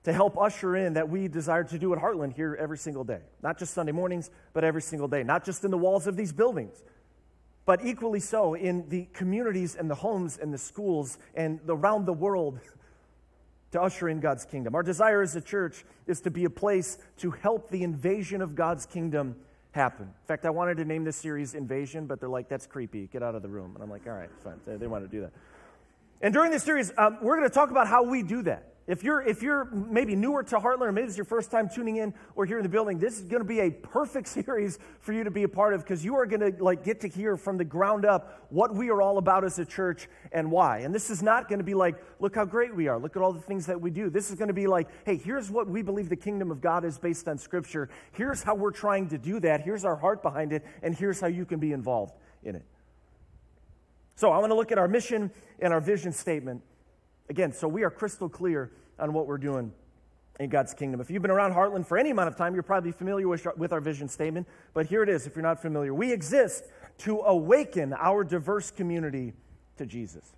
to 0.04 0.12
help 0.12 0.38
usher 0.38 0.76
in 0.76 0.94
that 0.94 1.10
we 1.10 1.28
desire 1.28 1.64
to 1.64 1.78
do 1.78 1.94
at 1.94 2.00
Heartland 2.00 2.34
here 2.34 2.58
every 2.60 2.78
single 2.78 3.04
day. 3.04 3.20
Not 3.44 3.60
just 3.60 3.74
Sunday 3.74 3.92
mornings, 3.92 4.32
but 4.54 4.64
every 4.64 4.82
single 4.82 5.08
day. 5.08 5.24
Not 5.24 5.46
just 5.46 5.64
in 5.64 5.72
the 5.72 5.78
walls 5.78 6.08
of 6.08 6.16
these 6.18 6.34
buildings, 6.34 6.82
but 7.66 7.86
equally 7.86 8.20
so 8.20 8.56
in 8.56 8.90
the 8.90 9.08
communities 9.14 9.76
and 9.76 9.90
the 9.90 9.96
homes 9.96 10.38
and 10.38 10.54
the 10.54 10.58
schools 10.58 11.20
and 11.36 11.60
around 11.70 12.06
the 12.06 12.14
world 12.14 12.60
to 13.72 13.82
usher 13.82 14.10
in 14.10 14.20
God's 14.20 14.44
kingdom. 14.44 14.76
Our 14.76 14.84
desire 14.84 15.22
as 15.22 15.36
a 15.36 15.42
church 15.42 15.86
is 16.08 16.22
to 16.22 16.32
be 16.32 16.46
a 16.46 16.50
place 16.50 16.98
to 17.18 17.32
help 17.32 17.70
the 17.70 17.84
invasion 17.84 18.42
of 18.42 18.56
God's 18.56 18.86
kingdom 18.86 19.36
happen. 19.72 20.06
In 20.06 20.28
fact, 20.28 20.46
I 20.46 20.50
wanted 20.50 20.78
to 20.78 20.86
name 20.86 21.04
this 21.06 21.16
series 21.16 21.54
Invasion, 21.54 22.06
but 22.06 22.20
they're 22.20 22.28
like, 22.28 22.50
that's 22.50 22.66
creepy. 22.66 23.08
Get 23.08 23.24
out 23.24 23.36
of 23.36 23.42
the 23.42 23.50
room. 23.50 23.72
And 23.76 23.84
I'm 23.84 23.90
like, 23.90 24.06
all 24.08 24.14
right, 24.14 24.30
fine. 24.44 24.60
They 24.66 24.88
want 24.88 25.06
to 25.06 25.10
do 25.10 25.22
that. 25.22 25.32
And 26.22 26.34
during 26.34 26.52
this 26.52 26.64
series, 26.64 26.92
um, 26.98 27.18
we're 27.22 27.38
going 27.38 27.50
to 27.50 27.54
talk 27.54 27.72
about 27.72 27.88
how 27.88 28.04
we 28.04 28.22
do 28.24 28.44
that. 28.44 28.72
If 28.88 29.04
you're, 29.04 29.22
if 29.22 29.42
you're 29.42 29.66
maybe 29.66 30.16
newer 30.16 30.44
to 30.44 30.58
Heartland, 30.58 30.94
maybe 30.94 31.08
it's 31.08 31.16
your 31.16 31.26
first 31.26 31.50
time 31.50 31.70
tuning 31.70 31.98
in 31.98 32.14
or 32.36 32.46
here 32.46 32.58
in 32.58 32.64
the 32.64 32.70
building, 32.70 32.98
this 33.00 33.20
is 33.20 33.26
going 33.26 33.42
to 33.42 33.48
be 33.48 33.60
a 33.60 33.72
perfect 33.72 34.28
series 34.28 34.80
for 35.00 35.14
you 35.14 35.24
to 35.24 35.32
be 35.32 35.44
a 35.44 35.48
part 35.48 35.74
of 35.74 35.82
because 35.82 36.04
you 36.04 36.16
are 36.16 36.26
going 36.26 36.42
to 36.42 36.64
like 36.64 36.84
get 36.84 37.00
to 37.02 37.08
hear 37.08 37.38
from 37.38 37.58
the 37.58 37.64
ground 37.64 38.06
up 38.06 38.48
what 38.50 38.74
we 38.74 38.90
are 38.90 39.02
all 39.02 39.18
about 39.18 39.46
as 39.46 39.58
a 39.60 39.66
church 39.66 40.10
and 40.32 40.52
why. 40.52 40.80
And 40.80 40.94
this 40.94 41.10
is 41.10 41.24
not 41.24 41.48
going 41.48 41.60
to 41.60 41.66
be 41.66 41.76
like, 41.76 42.04
look 42.20 42.36
how 42.36 42.44
great 42.44 42.76
we 42.76 42.88
are, 42.88 43.00
look 43.00 43.16
at 43.16 43.22
all 43.22 43.32
the 43.32 43.40
things 43.40 43.68
that 43.68 43.80
we 43.80 43.92
do. 43.92 44.10
This 44.10 44.30
is 44.30 44.36
going 44.36 44.50
to 44.50 44.54
be 44.54 44.68
like, 44.68 44.90
hey, 45.06 45.16
here's 45.16 45.50
what 45.50 45.68
we 45.68 45.84
believe 45.84 46.10
the 46.10 46.16
kingdom 46.16 46.52
of 46.52 46.60
God 46.60 46.84
is 46.84 46.98
based 46.98 47.28
on 47.28 47.38
Scripture. 47.38 47.88
Here's 48.12 48.44
how 48.44 48.56
we're 48.56 48.72
trying 48.72 49.10
to 49.10 49.18
do 49.18 49.40
that. 49.42 49.62
Here's 49.62 49.86
our 49.86 49.96
heart 49.96 50.22
behind 50.22 50.54
it, 50.54 50.66
and 50.82 50.96
here's 50.96 51.22
how 51.22 51.28
you 51.28 51.46
can 51.46 51.60
be 51.60 51.72
involved 51.72 52.16
in 52.44 52.56
it. 52.56 52.66
So 54.16 54.32
I 54.32 54.38
want 54.40 54.52
to 54.52 54.56
look 54.56 54.72
at 54.72 54.78
our 54.78 54.88
mission 54.88 55.32
and 55.60 55.74
our 55.74 55.82
vision 55.82 56.12
statement 56.12 56.62
again. 57.30 57.54
So 57.54 57.68
we 57.68 57.84
are 57.84 57.90
crystal 57.90 58.30
clear 58.30 58.72
on 59.00 59.14
what 59.14 59.28
we're 59.28 59.38
doing 59.38 59.72
in 60.40 60.50
God's 60.50 60.74
kingdom. 60.74 61.02
If 61.02 61.10
you've 61.10 61.22
been 61.22 61.32
around 61.32 61.54
Heartland 61.54 61.86
for 61.86 61.98
any 61.98 62.10
amount 62.10 62.30
of 62.30 62.36
time, 62.36 62.54
you're 62.54 62.64
probably 62.64 62.92
familiar 62.92 63.28
with, 63.28 63.74
our 63.74 63.82
vision 63.82 64.08
statement, 64.08 64.48
but 64.74 64.86
here 64.86 65.04
it 65.04 65.10
is 65.10 65.28
if 65.28 65.36
you're 65.36 65.44
not 65.44 65.62
familiar. 65.62 65.94
We 65.94 66.12
exist 66.12 66.66
to 67.00 67.20
awaken 67.20 67.94
our 67.94 68.24
diverse 68.24 68.72
community 68.72 69.34
to 69.78 69.86
Jesus. 69.86 70.36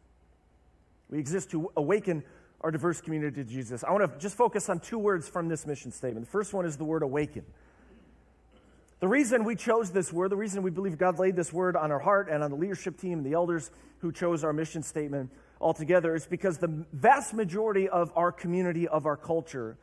We 1.10 1.20
exist 1.20 1.52
to 1.52 1.72
awaken 1.78 2.24
our 2.62 2.72
diverse 2.72 3.02
community 3.02 3.44
to 3.44 3.50
Jesus. 3.50 3.84
I 3.84 3.92
want 3.92 4.12
to 4.12 4.20
just 4.20 4.36
focus 4.36 4.70
on 4.70 4.80
two 4.80 4.98
words 4.98 5.28
from 5.28 5.48
this 5.48 5.66
mission 5.66 5.92
statement. 5.92 6.26
The 6.26 6.32
first 6.32 6.54
one 6.54 6.66
is 6.66 6.78
the 6.78 6.86
word 6.86 7.04
awaken. 7.04 7.44
The 9.04 9.10
reason 9.10 9.44
we 9.44 9.58
chose 9.58 9.92
this 9.92 10.14
word, 10.14 10.30
the 10.30 10.38
reason 10.38 10.64
we 10.64 10.72
believe 10.72 10.98
God 10.98 11.20
laid 11.20 11.36
this 11.36 11.52
word 11.52 11.76
on 11.76 11.92
our 11.92 12.00
heart 12.00 12.30
and 12.30 12.42
on 12.42 12.50
the 12.50 12.56
leadership 12.56 12.98
team 12.98 13.18
and 13.18 13.26
the 13.26 13.34
elders 13.34 13.70
who 14.00 14.14
chose 14.14 14.46
our 14.46 14.54
mission 14.54 14.82
statement 14.82 15.30
altogether 15.60 16.16
is 16.16 16.26
because 16.26 16.58
the 16.58 16.86
vast 16.94 17.34
majority 17.34 17.90
of 17.90 18.14
our 18.16 18.32
community, 18.32 18.88
of 18.88 19.06
our 19.06 19.18
culture, 19.18 19.78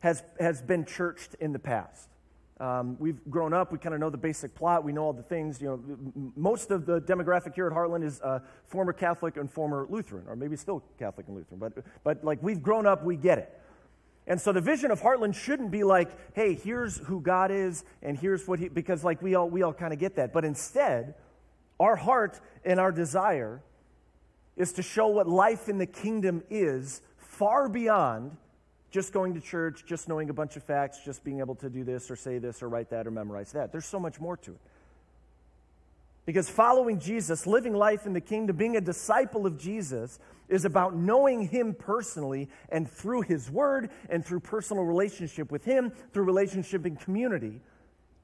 has, 0.00 0.22
has 0.38 0.60
been 0.60 0.84
churched 0.84 1.34
in 1.40 1.54
the 1.54 1.58
past. 1.58 2.10
Um, 2.60 2.98
we've 2.98 3.18
grown 3.30 3.54
up, 3.54 3.72
we 3.72 3.78
kind 3.78 3.94
of 3.94 4.02
know 4.02 4.10
the 4.10 4.18
basic 4.18 4.54
plot, 4.54 4.84
we 4.84 4.92
know 4.92 5.04
all 5.04 5.14
the 5.14 5.22
things. 5.22 5.62
You 5.62 5.68
know, 5.68 6.32
most 6.36 6.70
of 6.70 6.84
the 6.84 7.00
demographic 7.00 7.54
here 7.54 7.68
at 7.68 7.72
Heartland 7.72 8.04
is 8.04 8.20
uh, 8.20 8.40
former 8.66 8.92
Catholic 8.92 9.38
and 9.38 9.50
former 9.50 9.86
Lutheran, 9.88 10.26
or 10.28 10.36
maybe 10.36 10.56
still 10.56 10.82
Catholic 10.98 11.26
and 11.28 11.36
Lutheran, 11.38 11.58
but, 11.58 11.72
but 12.04 12.22
like 12.22 12.42
we've 12.42 12.62
grown 12.62 12.86
up, 12.86 13.02
we 13.02 13.16
get 13.16 13.38
it. 13.38 13.58
And 14.28 14.38
so 14.38 14.52
the 14.52 14.60
vision 14.60 14.90
of 14.90 15.00
Heartland 15.00 15.34
shouldn't 15.34 15.70
be 15.70 15.84
like, 15.84 16.10
hey, 16.34 16.54
here's 16.54 16.98
who 16.98 17.20
God 17.20 17.50
is, 17.50 17.82
and 18.02 18.16
here's 18.16 18.46
what 18.46 18.58
he, 18.58 18.68
because 18.68 19.02
like 19.02 19.22
we 19.22 19.34
all, 19.34 19.48
we 19.48 19.62
all 19.62 19.72
kind 19.72 19.92
of 19.92 19.98
get 19.98 20.16
that. 20.16 20.34
But 20.34 20.44
instead, 20.44 21.14
our 21.80 21.96
heart 21.96 22.38
and 22.62 22.78
our 22.78 22.92
desire 22.92 23.62
is 24.54 24.74
to 24.74 24.82
show 24.82 25.06
what 25.06 25.26
life 25.26 25.70
in 25.70 25.78
the 25.78 25.86
kingdom 25.86 26.42
is 26.50 27.00
far 27.16 27.70
beyond 27.70 28.36
just 28.90 29.14
going 29.14 29.32
to 29.34 29.40
church, 29.40 29.84
just 29.86 30.08
knowing 30.08 30.28
a 30.28 30.34
bunch 30.34 30.56
of 30.56 30.62
facts, 30.62 31.00
just 31.04 31.24
being 31.24 31.40
able 31.40 31.54
to 31.54 31.70
do 31.70 31.82
this 31.82 32.10
or 32.10 32.16
say 32.16 32.38
this 32.38 32.62
or 32.62 32.68
write 32.68 32.90
that 32.90 33.06
or 33.06 33.10
memorize 33.10 33.52
that. 33.52 33.72
There's 33.72 33.86
so 33.86 33.98
much 33.98 34.20
more 34.20 34.36
to 34.36 34.50
it. 34.50 34.60
Because 36.28 36.50
following 36.50 37.00
Jesus, 37.00 37.46
living 37.46 37.72
life 37.72 38.04
in 38.04 38.12
the 38.12 38.20
kingdom, 38.20 38.54
being 38.54 38.76
a 38.76 38.82
disciple 38.82 39.46
of 39.46 39.58
Jesus, 39.58 40.18
is 40.50 40.66
about 40.66 40.94
knowing 40.94 41.48
Him 41.48 41.72
personally 41.72 42.50
and 42.68 42.86
through 42.86 43.22
His 43.22 43.50
Word 43.50 43.88
and 44.10 44.22
through 44.22 44.40
personal 44.40 44.84
relationship 44.84 45.50
with 45.50 45.64
Him, 45.64 45.90
through 46.12 46.24
relationship 46.24 46.84
in 46.84 46.96
community, 46.96 47.62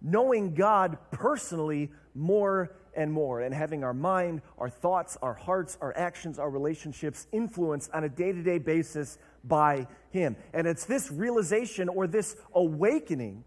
knowing 0.02 0.52
God 0.52 0.98
personally 1.12 1.90
more 2.14 2.76
and 2.94 3.10
more, 3.10 3.40
and 3.40 3.54
having 3.54 3.82
our 3.82 3.94
mind, 3.94 4.42
our 4.58 4.68
thoughts, 4.68 5.16
our 5.22 5.32
hearts, 5.32 5.78
our 5.80 5.96
actions, 5.96 6.38
our 6.38 6.50
relationships 6.50 7.26
influenced 7.32 7.90
on 7.92 8.04
a 8.04 8.08
day 8.10 8.32
to 8.32 8.42
day 8.42 8.58
basis 8.58 9.16
by 9.44 9.86
Him. 10.10 10.36
And 10.52 10.66
it's 10.66 10.84
this 10.84 11.10
realization 11.10 11.88
or 11.88 12.06
this 12.06 12.36
awakening 12.54 13.44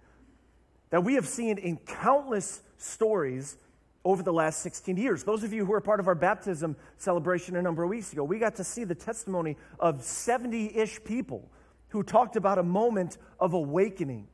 that 0.90 1.04
we 1.04 1.14
have 1.14 1.28
seen 1.28 1.60
in 1.60 1.78
countless 1.78 2.64
stories 2.78 3.56
over 4.08 4.24
the 4.24 4.34
last 4.34 4.62
16 4.62 4.96
years. 4.96 5.24
Those 5.24 5.44
of 5.44 5.52
you 5.52 5.66
who 5.66 5.72
were 5.72 5.82
part 5.82 6.00
of 6.00 6.08
our 6.08 6.16
baptism 6.16 6.78
celebration 6.98 7.58
a 7.58 7.62
number 7.62 7.84
of 7.84 7.90
weeks 7.90 8.14
ago, 8.14 8.24
we 8.24 8.40
got 8.40 8.56
to 8.56 8.64
see 8.64 8.86
the 8.86 8.96
testimony 8.96 9.58
of 9.80 10.02
70 10.02 10.78
ish 10.78 11.04
people 11.04 11.52
who 11.90 12.04
talked 12.04 12.38
about 12.38 12.58
a 12.58 12.64
moment 12.64 13.18
of 13.40 13.54
awakening 13.54 14.28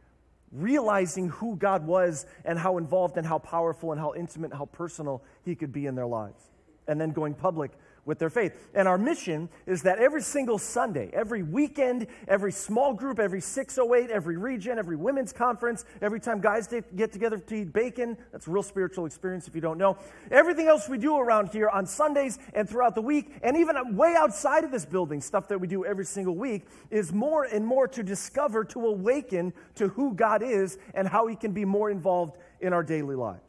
realizing 0.53 1.30
who 1.30 1.56
God 1.56 1.86
was 1.86 2.25
and 2.46 2.58
how 2.58 2.77
involved 2.77 3.18
and 3.18 3.25
how 3.25 3.39
powerful 3.39 3.92
and 3.92 4.00
how 4.00 4.13
intimate 4.13 4.51
and 4.51 4.58
how 4.58 4.65
personal 4.65 5.24
He 5.44 5.56
could 5.56 5.74
be 5.74 5.88
in 5.88 5.96
their 5.96 6.06
lives. 6.06 6.51
And 6.88 7.01
then 7.01 7.12
going 7.12 7.34
public 7.34 7.72
with 8.05 8.19
their 8.19 8.29
faith. 8.29 8.57
And 8.74 8.88
our 8.88 8.98
mission 8.98 9.50
is 9.65 9.83
that 9.83 10.00
every 10.00 10.22
single 10.22 10.57
Sunday, 10.57 11.10
every 11.13 11.41
weekend, 11.41 12.07
every 12.27 12.51
small 12.51 12.93
group, 12.93 13.19
every 13.19 13.39
608, 13.39 14.10
every 14.12 14.38
region, 14.38 14.77
every 14.77 14.95
women's 14.95 15.31
conference, 15.31 15.86
every 16.01 16.19
time 16.19 16.41
guys 16.41 16.67
get 16.67 17.12
together 17.13 17.38
to 17.38 17.55
eat 17.55 17.72
bacon, 17.72 18.17
that's 18.31 18.48
a 18.48 18.51
real 18.51 18.63
spiritual 18.63 19.05
experience 19.05 19.48
if 19.48 19.55
you 19.55 19.62
don't 19.62 19.77
know. 19.77 19.98
Everything 20.31 20.67
else 20.67 20.89
we 20.89 20.98
do 20.98 21.17
around 21.17 21.50
here 21.50 21.69
on 21.69 21.86
Sundays 21.86 22.39
and 22.53 22.69
throughout 22.69 22.95
the 22.95 23.01
week, 23.01 23.33
and 23.41 23.55
even 23.55 23.95
way 23.95 24.15
outside 24.17 24.63
of 24.63 24.72
this 24.72 24.86
building, 24.86 25.22
stuff 25.22 25.48
that 25.48 25.60
we 25.60 25.67
do 25.67 25.86
every 25.86 26.05
single 26.05 26.36
week, 26.36 26.63
is 26.91 27.13
more 27.13 27.45
and 27.45 27.65
more 27.65 27.88
to 27.88 28.03
discover, 28.03 28.65
to 28.65 28.86
awaken 28.86 29.53
to 29.75 29.88
who 29.89 30.13
God 30.13 30.43
is 30.43 30.77
and 30.93 31.07
how 31.07 31.27
He 31.27 31.36
can 31.36 31.53
be 31.53 31.63
more 31.63 31.89
involved 31.89 32.38
in 32.60 32.74
our 32.74 32.83
daily 32.83 33.15
lives. 33.15 33.43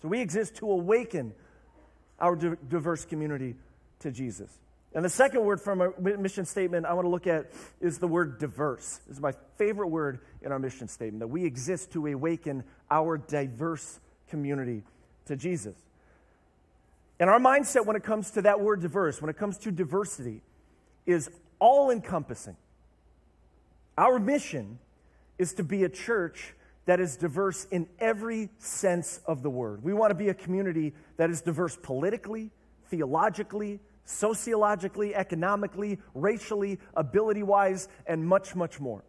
So 0.00 0.08
we 0.08 0.20
exist 0.20 0.54
to 0.56 0.70
awaken 0.70 1.34
our 2.20 2.36
diverse 2.36 3.04
community 3.04 3.54
to 4.00 4.10
Jesus. 4.10 4.50
And 4.94 5.04
the 5.04 5.10
second 5.10 5.44
word 5.44 5.60
from 5.60 5.80
our 5.80 5.94
mission 6.00 6.44
statement 6.46 6.86
I 6.86 6.94
want 6.94 7.04
to 7.04 7.10
look 7.10 7.26
at 7.26 7.50
is 7.80 7.98
the 7.98 8.08
word 8.08 8.38
diverse. 8.38 9.00
This 9.06 9.16
is 9.16 9.22
my 9.22 9.32
favorite 9.56 9.88
word 9.88 10.20
in 10.42 10.50
our 10.50 10.58
mission 10.58 10.88
statement 10.88 11.20
that 11.20 11.28
we 11.28 11.44
exist 11.44 11.92
to 11.92 12.06
awaken 12.06 12.64
our 12.90 13.18
diverse 13.18 14.00
community 14.30 14.82
to 15.26 15.36
Jesus. 15.36 15.76
And 17.20 17.28
our 17.28 17.38
mindset 17.38 17.84
when 17.84 17.96
it 17.96 18.02
comes 18.02 18.30
to 18.32 18.42
that 18.42 18.60
word 18.60 18.80
diverse, 18.80 19.20
when 19.20 19.28
it 19.28 19.36
comes 19.36 19.58
to 19.58 19.70
diversity, 19.70 20.40
is 21.04 21.30
all 21.58 21.90
encompassing. 21.90 22.56
Our 23.98 24.18
mission 24.18 24.78
is 25.38 25.52
to 25.54 25.64
be 25.64 25.84
a 25.84 25.88
church 25.88 26.54
that 26.88 27.00
is 27.00 27.18
diverse 27.18 27.66
in 27.70 27.86
every 27.98 28.48
sense 28.56 29.20
of 29.26 29.42
the 29.42 29.50
word. 29.50 29.84
We 29.84 29.92
want 29.92 30.10
to 30.10 30.14
be 30.14 30.30
a 30.30 30.34
community 30.34 30.94
that 31.18 31.28
is 31.28 31.42
diverse 31.42 31.76
politically, 31.76 32.50
theologically, 32.86 33.80
sociologically, 34.06 35.14
economically, 35.14 35.98
racially, 36.14 36.78
ability 36.94 37.42
wise, 37.42 37.88
and 38.06 38.26
much, 38.26 38.56
much 38.56 38.80
more. 38.80 39.04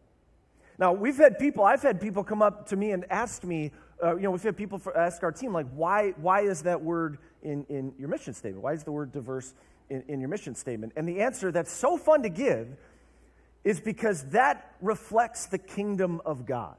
Now, 0.77 0.91
we've 0.91 1.15
had 1.15 1.39
people, 1.39 1.63
I've 1.63 1.81
had 1.81 2.01
people 2.01 2.21
come 2.21 2.41
up 2.41 2.67
to 2.67 2.75
me 2.75 2.91
and 2.91 3.05
ask 3.09 3.45
me, 3.45 3.71
uh, 4.03 4.17
you 4.17 4.23
know, 4.23 4.31
we've 4.31 4.43
had 4.43 4.57
people 4.57 4.77
for, 4.77 4.97
ask 4.97 5.23
our 5.23 5.31
team, 5.31 5.53
like, 5.53 5.67
why, 5.73 6.09
why 6.17 6.41
is 6.41 6.63
that 6.63 6.81
word 6.81 7.17
in, 7.43 7.65
in 7.69 7.93
your 7.97 8.09
mission 8.09 8.33
statement? 8.33 8.61
Why 8.61 8.73
is 8.73 8.83
the 8.83 8.91
word 8.91 9.13
diverse 9.13 9.53
in, 9.89 10.03
in 10.09 10.19
your 10.19 10.27
mission 10.27 10.53
statement? 10.53 10.91
And 10.97 11.07
the 11.07 11.21
answer 11.21 11.49
that's 11.49 11.71
so 11.71 11.95
fun 11.95 12.23
to 12.23 12.29
give 12.29 12.75
is 13.63 13.79
because 13.79 14.23
that 14.31 14.75
reflects 14.81 15.45
the 15.45 15.57
kingdom 15.57 16.21
of 16.25 16.45
God. 16.45 16.75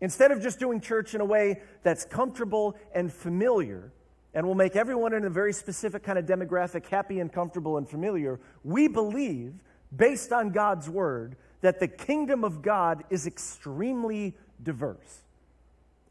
Instead 0.00 0.30
of 0.30 0.42
just 0.42 0.58
doing 0.58 0.80
church 0.80 1.14
in 1.14 1.20
a 1.20 1.24
way 1.24 1.60
that's 1.82 2.04
comfortable 2.04 2.76
and 2.94 3.12
familiar, 3.12 3.92
and 4.34 4.46
will 4.46 4.54
make 4.54 4.76
everyone 4.76 5.14
in 5.14 5.24
a 5.24 5.30
very 5.30 5.52
specific 5.52 6.02
kind 6.02 6.18
of 6.18 6.26
demographic 6.26 6.86
happy 6.86 7.20
and 7.20 7.32
comfortable 7.32 7.78
and 7.78 7.88
familiar, 7.88 8.38
we 8.64 8.86
believe, 8.86 9.54
based 9.96 10.30
on 10.30 10.50
God's 10.50 10.90
word, 10.90 11.36
that 11.62 11.80
the 11.80 11.88
kingdom 11.88 12.44
of 12.44 12.60
God 12.60 13.04
is 13.08 13.26
extremely 13.26 14.36
diverse. 14.62 15.22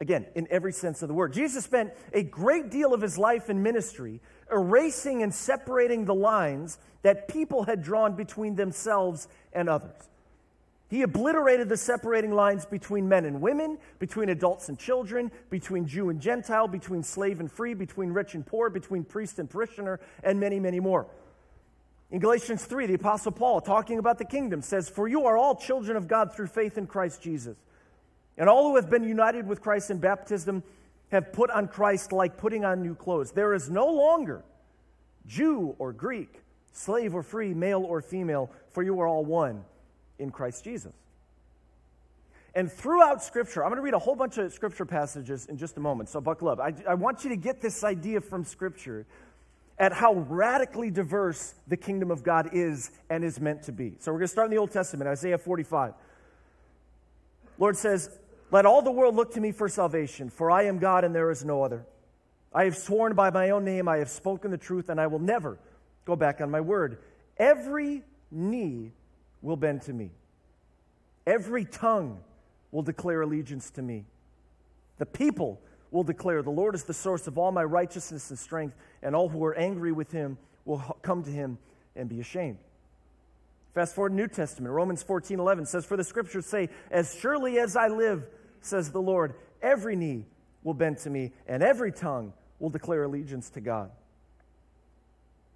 Again, 0.02 0.26
in 0.34 0.48
every 0.50 0.74
sense 0.74 1.04
of 1.04 1.08
the 1.08 1.14
word. 1.14 1.34
Jesus 1.34 1.64
spent 1.64 1.94
a 2.14 2.24
great 2.24 2.72
deal 2.72 2.94
of 2.96 3.02
his 3.02 3.18
life 3.18 3.50
in 3.50 3.62
ministry 3.62 4.20
erasing 4.52 5.24
and 5.24 5.34
separating 5.34 6.06
the 6.06 6.16
lines 6.16 6.80
that 7.04 7.28
people 7.28 7.64
had 7.64 7.84
drawn 7.84 8.16
between 8.16 8.56
themselves 8.56 9.28
and 9.54 9.70
others. 9.70 10.10
He 10.88 11.02
obliterated 11.02 11.68
the 11.68 11.78
separating 11.78 12.32
lines 12.32 12.66
between 12.66 13.10
men 13.10 13.26
and 13.26 13.42
women, 13.42 13.80
between 13.98 14.30
adults 14.30 14.70
and 14.70 14.78
children, 14.78 15.32
between 15.50 15.88
Jew 15.88 16.10
and 16.10 16.22
Gentile, 16.22 16.68
between 16.68 17.02
slave 17.02 17.40
and 17.40 17.52
free, 17.52 17.74
between 17.74 18.12
rich 18.12 18.36
and 18.36 18.46
poor, 18.46 18.70
between 18.70 19.04
priest 19.04 19.40
and 19.40 19.50
parishioner, 19.50 20.00
and 20.24 20.40
many, 20.40 20.60
many 20.60 20.80
more. 20.80 21.08
In 22.12 22.20
Galatians 22.20 22.64
3, 22.66 22.86
the 22.86 22.94
Apostle 22.94 23.32
Paul, 23.32 23.62
talking 23.62 23.98
about 23.98 24.20
the 24.20 24.26
kingdom, 24.26 24.62
says, 24.62 24.88
For 24.88 25.08
you 25.08 25.26
are 25.26 25.36
all 25.36 25.56
children 25.56 25.98
of 25.98 26.08
God 26.08 26.36
through 26.36 26.48
faith 26.48 26.78
in 26.78 26.86
Christ 26.86 27.22
Jesus. 27.22 27.58
And 28.38 28.48
all 28.48 28.70
who 28.70 28.76
have 28.76 28.90
been 28.90 29.04
united 29.04 29.48
with 29.48 29.62
Christ 29.62 29.90
in 29.90 29.98
baptism 29.98 30.62
have 31.10 31.34
put 31.34 31.50
on 31.50 31.68
Christ 31.68 32.12
like 32.12 32.38
putting 32.38 32.64
on 32.64 32.84
new 32.84 32.94
clothes. 32.94 33.32
There 33.32 33.56
is 33.56 33.72
no 33.72 33.88
longer 33.88 34.44
Jew 35.26 35.76
or 35.80 35.94
Greek, 35.94 36.42
slave 36.74 37.16
or 37.16 37.24
free, 37.24 37.56
male 37.56 37.84
or 37.84 38.02
female, 38.02 38.52
for 38.72 38.84
you 38.84 39.00
are 39.00 39.08
all 39.08 39.26
one 39.26 39.64
in 40.20 40.32
Christ 40.32 40.64
Jesus. 40.64 40.94
And 42.56 42.72
throughout 42.72 43.22
Scripture, 43.22 43.64
I'm 43.64 43.70
going 43.70 43.78
to 43.78 43.84
read 43.84 43.94
a 43.94 44.00
whole 44.00 44.16
bunch 44.16 44.38
of 44.38 44.52
Scripture 44.54 44.86
passages 44.86 45.46
in 45.48 45.58
just 45.58 45.76
a 45.76 45.82
moment, 45.82 46.08
so 46.08 46.22
buckle 46.22 46.48
up. 46.48 46.60
I, 46.60 46.74
I 46.88 46.94
want 46.94 47.24
you 47.24 47.30
to 47.32 47.36
get 47.36 47.62
this 47.62 47.84
idea 47.84 48.22
from 48.22 48.46
Scripture 48.46 49.06
at 49.78 49.92
how 49.92 50.14
radically 50.14 50.90
diverse 50.90 51.54
the 51.68 51.76
kingdom 51.76 52.12
of 52.12 52.24
God 52.24 52.52
is 52.54 52.92
and 53.10 53.26
is 53.26 53.42
meant 53.42 53.64
to 53.64 53.74
be. 53.74 53.96
So 54.00 54.12
we're 54.12 54.20
going 54.20 54.28
to 54.28 54.32
start 54.32 54.46
in 54.46 54.52
the 54.52 54.58
Old 54.58 54.72
Testament, 54.72 55.10
Isaiah 55.10 55.38
45. 55.38 55.94
Lord 57.58 57.76
says, 57.76 58.10
Let 58.52 58.66
all 58.66 58.82
the 58.82 58.92
world 58.92 59.16
look 59.16 59.34
to 59.34 59.42
me 59.42 59.52
for 59.52 59.68
salvation, 59.68 60.30
for 60.30 60.50
I 60.50 60.64
am 60.64 60.80
God 60.80 61.04
and 61.04 61.14
there 61.14 61.32
is 61.32 61.44
no 61.44 61.62
other. 61.62 61.86
I 62.54 62.64
have 62.64 62.78
sworn 62.78 63.16
by 63.16 63.32
my 63.32 63.50
own 63.50 63.66
name, 63.66 63.90
I 63.90 63.98
have 63.98 64.10
spoken 64.10 64.50
the 64.50 64.58
truth, 64.58 64.88
and 64.88 65.00
I 65.00 65.08
will 65.08 65.20
never 65.20 65.60
go 66.06 66.16
back 66.16 66.40
on 66.40 66.50
my 66.50 66.62
word. 66.62 67.00
Every 67.38 68.04
knee 68.32 68.94
will 69.46 69.56
bend 69.56 69.84
to 69.84 69.94
me. 69.94 70.10
Every 71.28 71.66
tongue 71.66 72.20
will 72.72 72.82
declare 72.82 73.22
allegiance 73.22 73.70
to 73.72 73.82
me. 73.82 74.06
The 74.98 75.06
people 75.06 75.62
will 75.92 76.04
declare, 76.04 76.42
The 76.42 76.50
Lord 76.50 76.74
is 76.74 76.84
the 76.84 76.94
source 76.94 77.28
of 77.28 77.38
all 77.38 77.52
my 77.52 77.64
righteousness 77.64 78.32
and 78.32 78.40
strength, 78.40 78.76
and 79.04 79.16
all 79.16 79.30
who 79.30 79.44
are 79.46 79.56
angry 79.56 79.92
with 79.92 80.12
him 80.12 80.38
will 80.66 80.80
come 81.04 81.24
to 81.24 81.30
him 81.30 81.60
and 81.96 82.10
be 82.10 82.20
ashamed. 82.20 82.58
Fast 83.76 83.94
forward 83.94 84.10
to 84.10 84.16
New 84.16 84.28
Testament. 84.28 84.74
Romans 84.74 85.04
14 85.04 85.40
11 85.40 85.68
says, 85.68 85.86
For 85.86 85.96
the 85.96 86.04
scriptures 86.04 86.48
say, 86.48 86.70
As 86.90 87.14
surely 87.14 87.60
as 87.60 87.76
I 87.76 87.88
live, 87.88 88.26
says 88.62 88.92
the 88.92 89.02
Lord, 89.02 89.36
every 89.62 89.96
knee 89.96 90.26
will 90.64 90.74
bend 90.74 90.98
to 91.00 91.10
me, 91.12 91.34
and 91.48 91.62
every 91.62 91.92
tongue 91.92 92.34
will 92.58 92.72
declare 92.72 93.04
allegiance 93.04 93.52
to 93.52 93.62
God. 93.62 93.92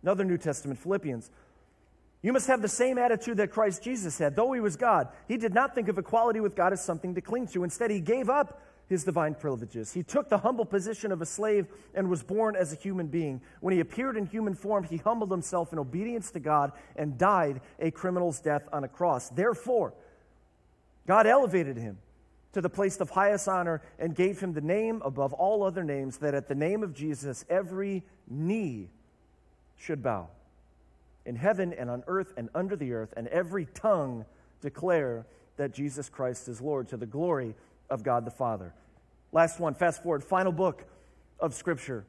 Another 0.03 0.23
New 0.23 0.37
Testament, 0.37 0.79
Philippians 0.79 1.31
you 2.21 2.33
must 2.33 2.47
have 2.47 2.61
the 2.61 2.67
same 2.67 2.97
attitude 2.97 3.37
that 3.37 3.51
Christ 3.51 3.81
Jesus 3.81 4.17
had. 4.17 4.35
Though 4.35 4.51
he 4.51 4.59
was 4.59 4.75
God, 4.75 5.07
he 5.27 5.37
did 5.37 5.53
not 5.53 5.73
think 5.73 5.87
of 5.87 5.97
equality 5.97 6.41
with 6.41 6.55
God 6.55 6.73
as 6.73 6.83
something 6.83 7.15
to 7.15 7.21
cling 7.21 7.47
to. 7.47 7.63
Instead, 7.63 7.91
he 7.91 8.01
gave 8.01 8.29
up 8.29 8.61
his 8.89 9.05
divine 9.05 9.35
privileges. 9.35 9.93
He 9.93 10.03
took 10.03 10.29
the 10.29 10.39
humble 10.39 10.65
position 10.65 11.11
of 11.11 11.21
a 11.21 11.25
slave 11.25 11.67
and 11.93 12.09
was 12.09 12.23
born 12.23 12.55
as 12.55 12.73
a 12.73 12.75
human 12.75 13.07
being. 13.07 13.39
When 13.61 13.73
he 13.73 13.79
appeared 13.79 14.17
in 14.17 14.25
human 14.25 14.53
form, 14.53 14.83
he 14.83 14.97
humbled 14.97 15.31
himself 15.31 15.71
in 15.71 15.79
obedience 15.79 16.31
to 16.31 16.39
God 16.39 16.73
and 16.95 17.17
died 17.17 17.61
a 17.79 17.91
criminal's 17.91 18.39
death 18.39 18.67
on 18.73 18.83
a 18.83 18.89
cross. 18.89 19.29
Therefore, 19.29 19.93
God 21.07 21.25
elevated 21.25 21.77
him 21.77 21.99
to 22.51 22.61
the 22.61 22.69
place 22.69 22.99
of 22.99 23.11
highest 23.11 23.47
honor 23.47 23.81
and 23.97 24.15
gave 24.15 24.39
him 24.39 24.53
the 24.53 24.61
name 24.61 25.01
above 25.05 25.33
all 25.33 25.63
other 25.63 25.83
names, 25.83 26.17
that 26.17 26.33
at 26.33 26.49
the 26.49 26.55
name 26.55 26.83
of 26.83 26.93
Jesus 26.93 27.45
every 27.47 28.03
knee 28.27 28.89
should 29.77 30.03
bow 30.03 30.29
in 31.25 31.35
heaven 31.35 31.73
and 31.73 31.89
on 31.89 32.03
earth 32.07 32.33
and 32.37 32.49
under 32.55 32.75
the 32.75 32.93
earth, 32.93 33.13
and 33.17 33.27
every 33.27 33.65
tongue 33.65 34.25
declare 34.61 35.25
that 35.57 35.73
Jesus 35.73 36.09
Christ 36.09 36.47
is 36.47 36.61
Lord 36.61 36.87
to 36.89 36.97
the 36.97 37.05
glory 37.05 37.55
of 37.89 38.03
God 38.03 38.25
the 38.25 38.31
Father. 38.31 38.73
Last 39.31 39.59
one, 39.59 39.73
fast 39.73 40.01
forward, 40.01 40.23
final 40.23 40.51
book 40.51 40.85
of 41.39 41.53
Scripture, 41.53 42.05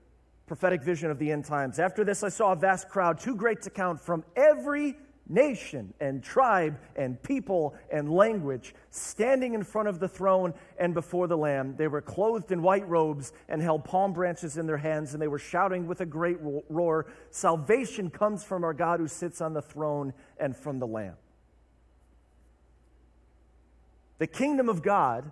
prophetic 0.46 0.82
vision 0.82 1.10
of 1.10 1.18
the 1.18 1.30
end 1.30 1.44
times. 1.44 1.78
After 1.78 2.04
this, 2.04 2.22
I 2.22 2.28
saw 2.28 2.52
a 2.52 2.56
vast 2.56 2.88
crowd, 2.88 3.18
too 3.18 3.34
great 3.34 3.62
to 3.62 3.70
count, 3.70 4.00
from 4.00 4.24
every 4.36 4.96
nation 5.30 5.94
and 6.00 6.22
tribe 6.22 6.78
and 6.96 7.22
people 7.22 7.74
and 7.90 8.12
language 8.12 8.74
standing 8.90 9.54
in 9.54 9.62
front 9.62 9.88
of 9.88 10.00
the 10.00 10.08
throne 10.08 10.52
and 10.78 10.92
before 10.92 11.28
the 11.28 11.36
Lamb. 11.36 11.76
They 11.76 11.88
were 11.88 12.02
clothed 12.02 12.52
in 12.52 12.60
white 12.60 12.86
robes 12.88 13.32
and 13.48 13.62
held 13.62 13.84
palm 13.84 14.12
branches 14.12 14.58
in 14.58 14.66
their 14.66 14.76
hands, 14.76 15.12
and 15.12 15.22
they 15.22 15.28
were 15.28 15.38
shouting 15.38 15.86
with 15.86 16.00
a 16.00 16.06
great 16.06 16.38
roar 16.68 17.06
Salvation 17.30 18.10
comes 18.10 18.42
from 18.42 18.64
our 18.64 18.74
God 18.74 19.00
who 19.00 19.06
sits 19.06 19.40
on 19.40 19.52
the 19.52 19.62
throne 19.62 20.12
and 20.38 20.56
from 20.56 20.78
the 20.78 20.86
Lamb. 20.86 21.16
The 24.18 24.26
kingdom 24.26 24.68
of 24.68 24.82
God, 24.82 25.30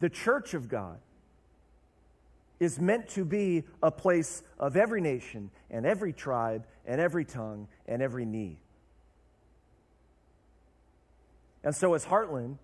the 0.00 0.10
church 0.10 0.54
of 0.54 0.68
God, 0.68 0.98
is 2.60 2.80
meant 2.80 3.08
to 3.08 3.24
be 3.24 3.64
a 3.82 3.90
place 3.90 4.42
of 4.58 4.76
every 4.76 5.00
nation 5.00 5.50
and 5.70 5.86
every 5.86 6.12
tribe 6.12 6.66
and 6.88 7.00
every 7.00 7.24
tongue 7.24 7.68
and 7.86 8.02
every 8.02 8.24
knee. 8.24 8.58
And 11.62 11.74
so, 11.76 11.94
as 11.94 12.04
Heartland, 12.04 12.56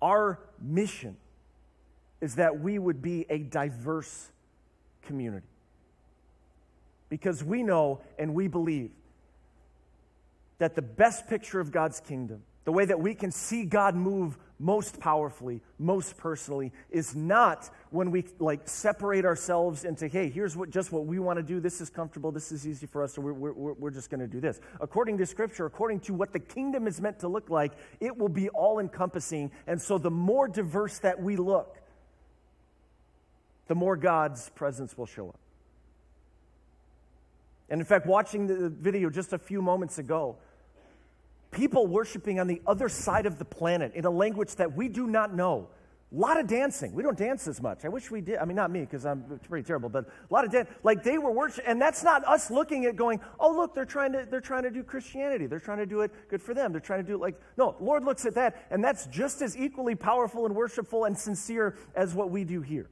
our 0.00 0.38
mission 0.60 1.16
is 2.20 2.36
that 2.36 2.60
we 2.60 2.78
would 2.78 3.02
be 3.02 3.26
a 3.28 3.38
diverse 3.38 4.30
community. 5.02 5.46
Because 7.08 7.42
we 7.42 7.62
know 7.62 8.00
and 8.18 8.34
we 8.34 8.48
believe 8.48 8.90
that 10.58 10.74
the 10.74 10.82
best 10.82 11.26
picture 11.26 11.58
of 11.58 11.72
God's 11.72 12.00
kingdom 12.00 12.42
the 12.68 12.72
way 12.72 12.84
that 12.84 13.00
we 13.00 13.14
can 13.14 13.30
see 13.30 13.64
God 13.64 13.94
move 13.94 14.36
most 14.58 14.98
powerfully, 14.98 15.60
most 15.78 16.16
personally, 16.16 16.72
is 16.90 17.14
not 17.14 17.70
when 17.90 18.10
we 18.10 18.24
like 18.38 18.68
separate 18.68 19.24
ourselves 19.24 19.84
into, 19.84 20.08
hey, 20.08 20.28
here's 20.28 20.56
what 20.56 20.70
just 20.70 20.90
what 20.90 21.06
we 21.06 21.18
want 21.18 21.38
to 21.38 21.42
do. 21.42 21.60
This 21.60 21.80
is 21.80 21.90
comfortable. 21.90 22.32
This 22.32 22.50
is 22.50 22.66
easy 22.66 22.86
for 22.86 23.02
us. 23.02 23.14
So 23.14 23.22
we're, 23.22 23.32
we're, 23.32 23.72
we're 23.74 23.90
just 23.90 24.10
going 24.10 24.20
to 24.20 24.26
do 24.26 24.40
this. 24.40 24.60
According 24.80 25.18
to 25.18 25.26
Scripture, 25.26 25.66
according 25.66 26.00
to 26.00 26.14
what 26.14 26.32
the 26.32 26.40
kingdom 26.40 26.86
is 26.86 27.00
meant 27.00 27.20
to 27.20 27.28
look 27.28 27.50
like, 27.50 27.72
it 28.00 28.16
will 28.16 28.28
be 28.28 28.48
all 28.48 28.78
encompassing. 28.78 29.52
And 29.66 29.80
so 29.80 29.98
the 29.98 30.10
more 30.10 30.48
diverse 30.48 30.98
that 31.00 31.22
we 31.22 31.36
look, 31.36 31.76
the 33.68 33.74
more 33.74 33.96
God's 33.96 34.48
presence 34.50 34.98
will 34.98 35.06
show 35.06 35.28
up. 35.28 35.38
And 37.70 37.80
in 37.80 37.84
fact, 37.84 38.06
watching 38.06 38.46
the 38.46 38.70
video 38.70 39.10
just 39.10 39.32
a 39.32 39.38
few 39.38 39.60
moments 39.60 39.98
ago, 39.98 40.36
people 41.50 41.86
worshiping 41.86 42.40
on 42.40 42.46
the 42.46 42.60
other 42.66 42.88
side 42.88 43.26
of 43.26 43.38
the 43.38 43.44
planet 43.44 43.92
in 43.94 44.04
a 44.04 44.10
language 44.10 44.54
that 44.56 44.74
we 44.74 44.88
do 44.88 45.06
not 45.06 45.34
know. 45.34 45.68
A 46.10 46.16
lot 46.16 46.40
of 46.40 46.46
dancing. 46.46 46.94
We 46.94 47.02
don't 47.02 47.18
dance 47.18 47.46
as 47.46 47.60
much. 47.60 47.84
I 47.84 47.88
wish 47.88 48.10
we 48.10 48.22
did. 48.22 48.38
I 48.38 48.46
mean, 48.46 48.56
not 48.56 48.70
me, 48.70 48.80
because 48.80 49.04
I'm 49.04 49.38
pretty 49.46 49.66
terrible, 49.66 49.90
but 49.90 50.06
a 50.06 50.32
lot 50.32 50.46
of 50.46 50.50
dance. 50.50 50.70
Like 50.82 51.02
they 51.02 51.18
were 51.18 51.30
worshiping, 51.30 51.66
and 51.66 51.82
that's 51.82 52.02
not 52.02 52.26
us 52.26 52.50
looking 52.50 52.86
at 52.86 52.96
going, 52.96 53.20
oh, 53.38 53.54
look, 53.54 53.74
they're 53.74 53.84
trying 53.84 54.12
to 54.12 54.26
they're 54.30 54.40
trying 54.40 54.62
to 54.62 54.70
do 54.70 54.82
Christianity. 54.82 55.44
They're 55.46 55.60
trying 55.60 55.78
to 55.78 55.86
do 55.86 56.00
it 56.00 56.10
good 56.30 56.40
for 56.40 56.54
them. 56.54 56.72
They're 56.72 56.80
trying 56.80 57.00
to 57.00 57.06
do 57.06 57.14
it 57.14 57.20
like 57.20 57.38
no, 57.58 57.76
Lord 57.78 58.04
looks 58.04 58.24
at 58.24 58.34
that, 58.36 58.66
and 58.70 58.82
that's 58.82 59.06
just 59.08 59.42
as 59.42 59.54
equally 59.54 59.94
powerful 59.94 60.46
and 60.46 60.54
worshipful 60.54 61.04
and 61.04 61.16
sincere 61.16 61.76
as 61.94 62.14
what 62.14 62.30
we 62.30 62.42
do 62.42 62.62
here. 62.62 62.88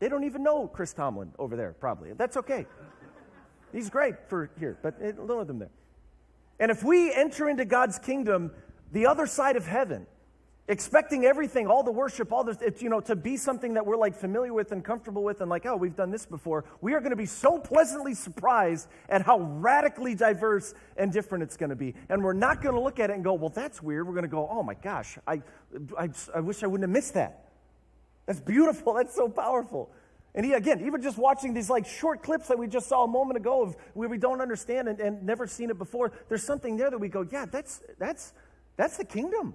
They 0.00 0.08
don't 0.08 0.24
even 0.24 0.42
know 0.42 0.66
Chris 0.66 0.92
Tomlin 0.92 1.30
over 1.38 1.54
there, 1.54 1.76
probably. 1.78 2.12
That's 2.14 2.36
okay. 2.38 2.66
He's 3.72 3.88
great 3.88 4.14
for 4.28 4.50
here, 4.58 4.76
but 4.82 5.00
don't 5.00 5.28
let 5.28 5.46
them 5.46 5.60
there. 5.60 5.70
And 6.58 6.70
if 6.70 6.82
we 6.82 7.12
enter 7.12 7.48
into 7.48 7.64
God's 7.64 7.98
kingdom, 7.98 8.52
the 8.92 9.06
other 9.06 9.26
side 9.26 9.56
of 9.56 9.66
heaven, 9.66 10.06
expecting 10.68 11.24
everything, 11.24 11.66
all 11.66 11.82
the 11.82 11.92
worship, 11.92 12.32
all 12.32 12.44
this, 12.44 12.58
you 12.80 12.88
know, 12.88 13.00
to 13.00 13.16
be 13.16 13.36
something 13.36 13.74
that 13.74 13.84
we're 13.84 13.96
like 13.96 14.14
familiar 14.14 14.52
with 14.52 14.70
and 14.72 14.84
comfortable 14.84 15.24
with 15.24 15.40
and 15.40 15.50
like, 15.50 15.66
oh, 15.66 15.76
we've 15.76 15.96
done 15.96 16.10
this 16.10 16.24
before, 16.24 16.64
we 16.80 16.94
are 16.94 17.00
going 17.00 17.10
to 17.10 17.16
be 17.16 17.26
so 17.26 17.58
pleasantly 17.58 18.14
surprised 18.14 18.88
at 19.08 19.22
how 19.22 19.40
radically 19.40 20.14
diverse 20.14 20.72
and 20.96 21.12
different 21.12 21.42
it's 21.42 21.56
going 21.56 21.70
to 21.70 21.76
be. 21.76 21.94
And 22.08 22.22
we're 22.22 22.32
not 22.32 22.62
going 22.62 22.74
to 22.74 22.80
look 22.80 23.00
at 23.00 23.10
it 23.10 23.14
and 23.14 23.24
go, 23.24 23.34
well, 23.34 23.50
that's 23.50 23.82
weird. 23.82 24.06
We're 24.06 24.14
going 24.14 24.22
to 24.22 24.28
go, 24.28 24.48
oh 24.50 24.62
my 24.62 24.74
gosh, 24.74 25.18
I, 25.26 25.42
I, 25.98 26.08
I 26.34 26.40
wish 26.40 26.62
I 26.62 26.66
wouldn't 26.66 26.88
have 26.88 26.94
missed 26.94 27.14
that. 27.14 27.50
That's 28.26 28.40
beautiful. 28.40 28.94
That's 28.94 29.14
so 29.14 29.28
powerful. 29.28 29.90
And 30.34 30.46
he, 30.46 30.52
again, 30.54 30.86
even 30.86 31.02
just 31.02 31.18
watching 31.18 31.52
these 31.52 31.68
like 31.68 31.86
short 31.86 32.22
clips 32.22 32.48
that 32.48 32.58
we 32.58 32.66
just 32.66 32.88
saw 32.88 33.04
a 33.04 33.08
moment 33.08 33.36
ago 33.36 33.62
of 33.62 33.76
where 33.92 34.08
we 34.08 34.16
don't 34.16 34.40
understand 34.40 34.88
and, 34.88 34.98
and 34.98 35.22
never 35.24 35.46
seen 35.46 35.68
it 35.68 35.76
before, 35.76 36.12
there's 36.28 36.42
something 36.42 36.76
there 36.76 36.90
that 36.90 36.98
we 36.98 37.08
go, 37.08 37.26
yeah, 37.30 37.44
that's, 37.44 37.82
that's, 37.98 38.32
that's 38.76 38.96
the 38.96 39.04
kingdom. 39.04 39.54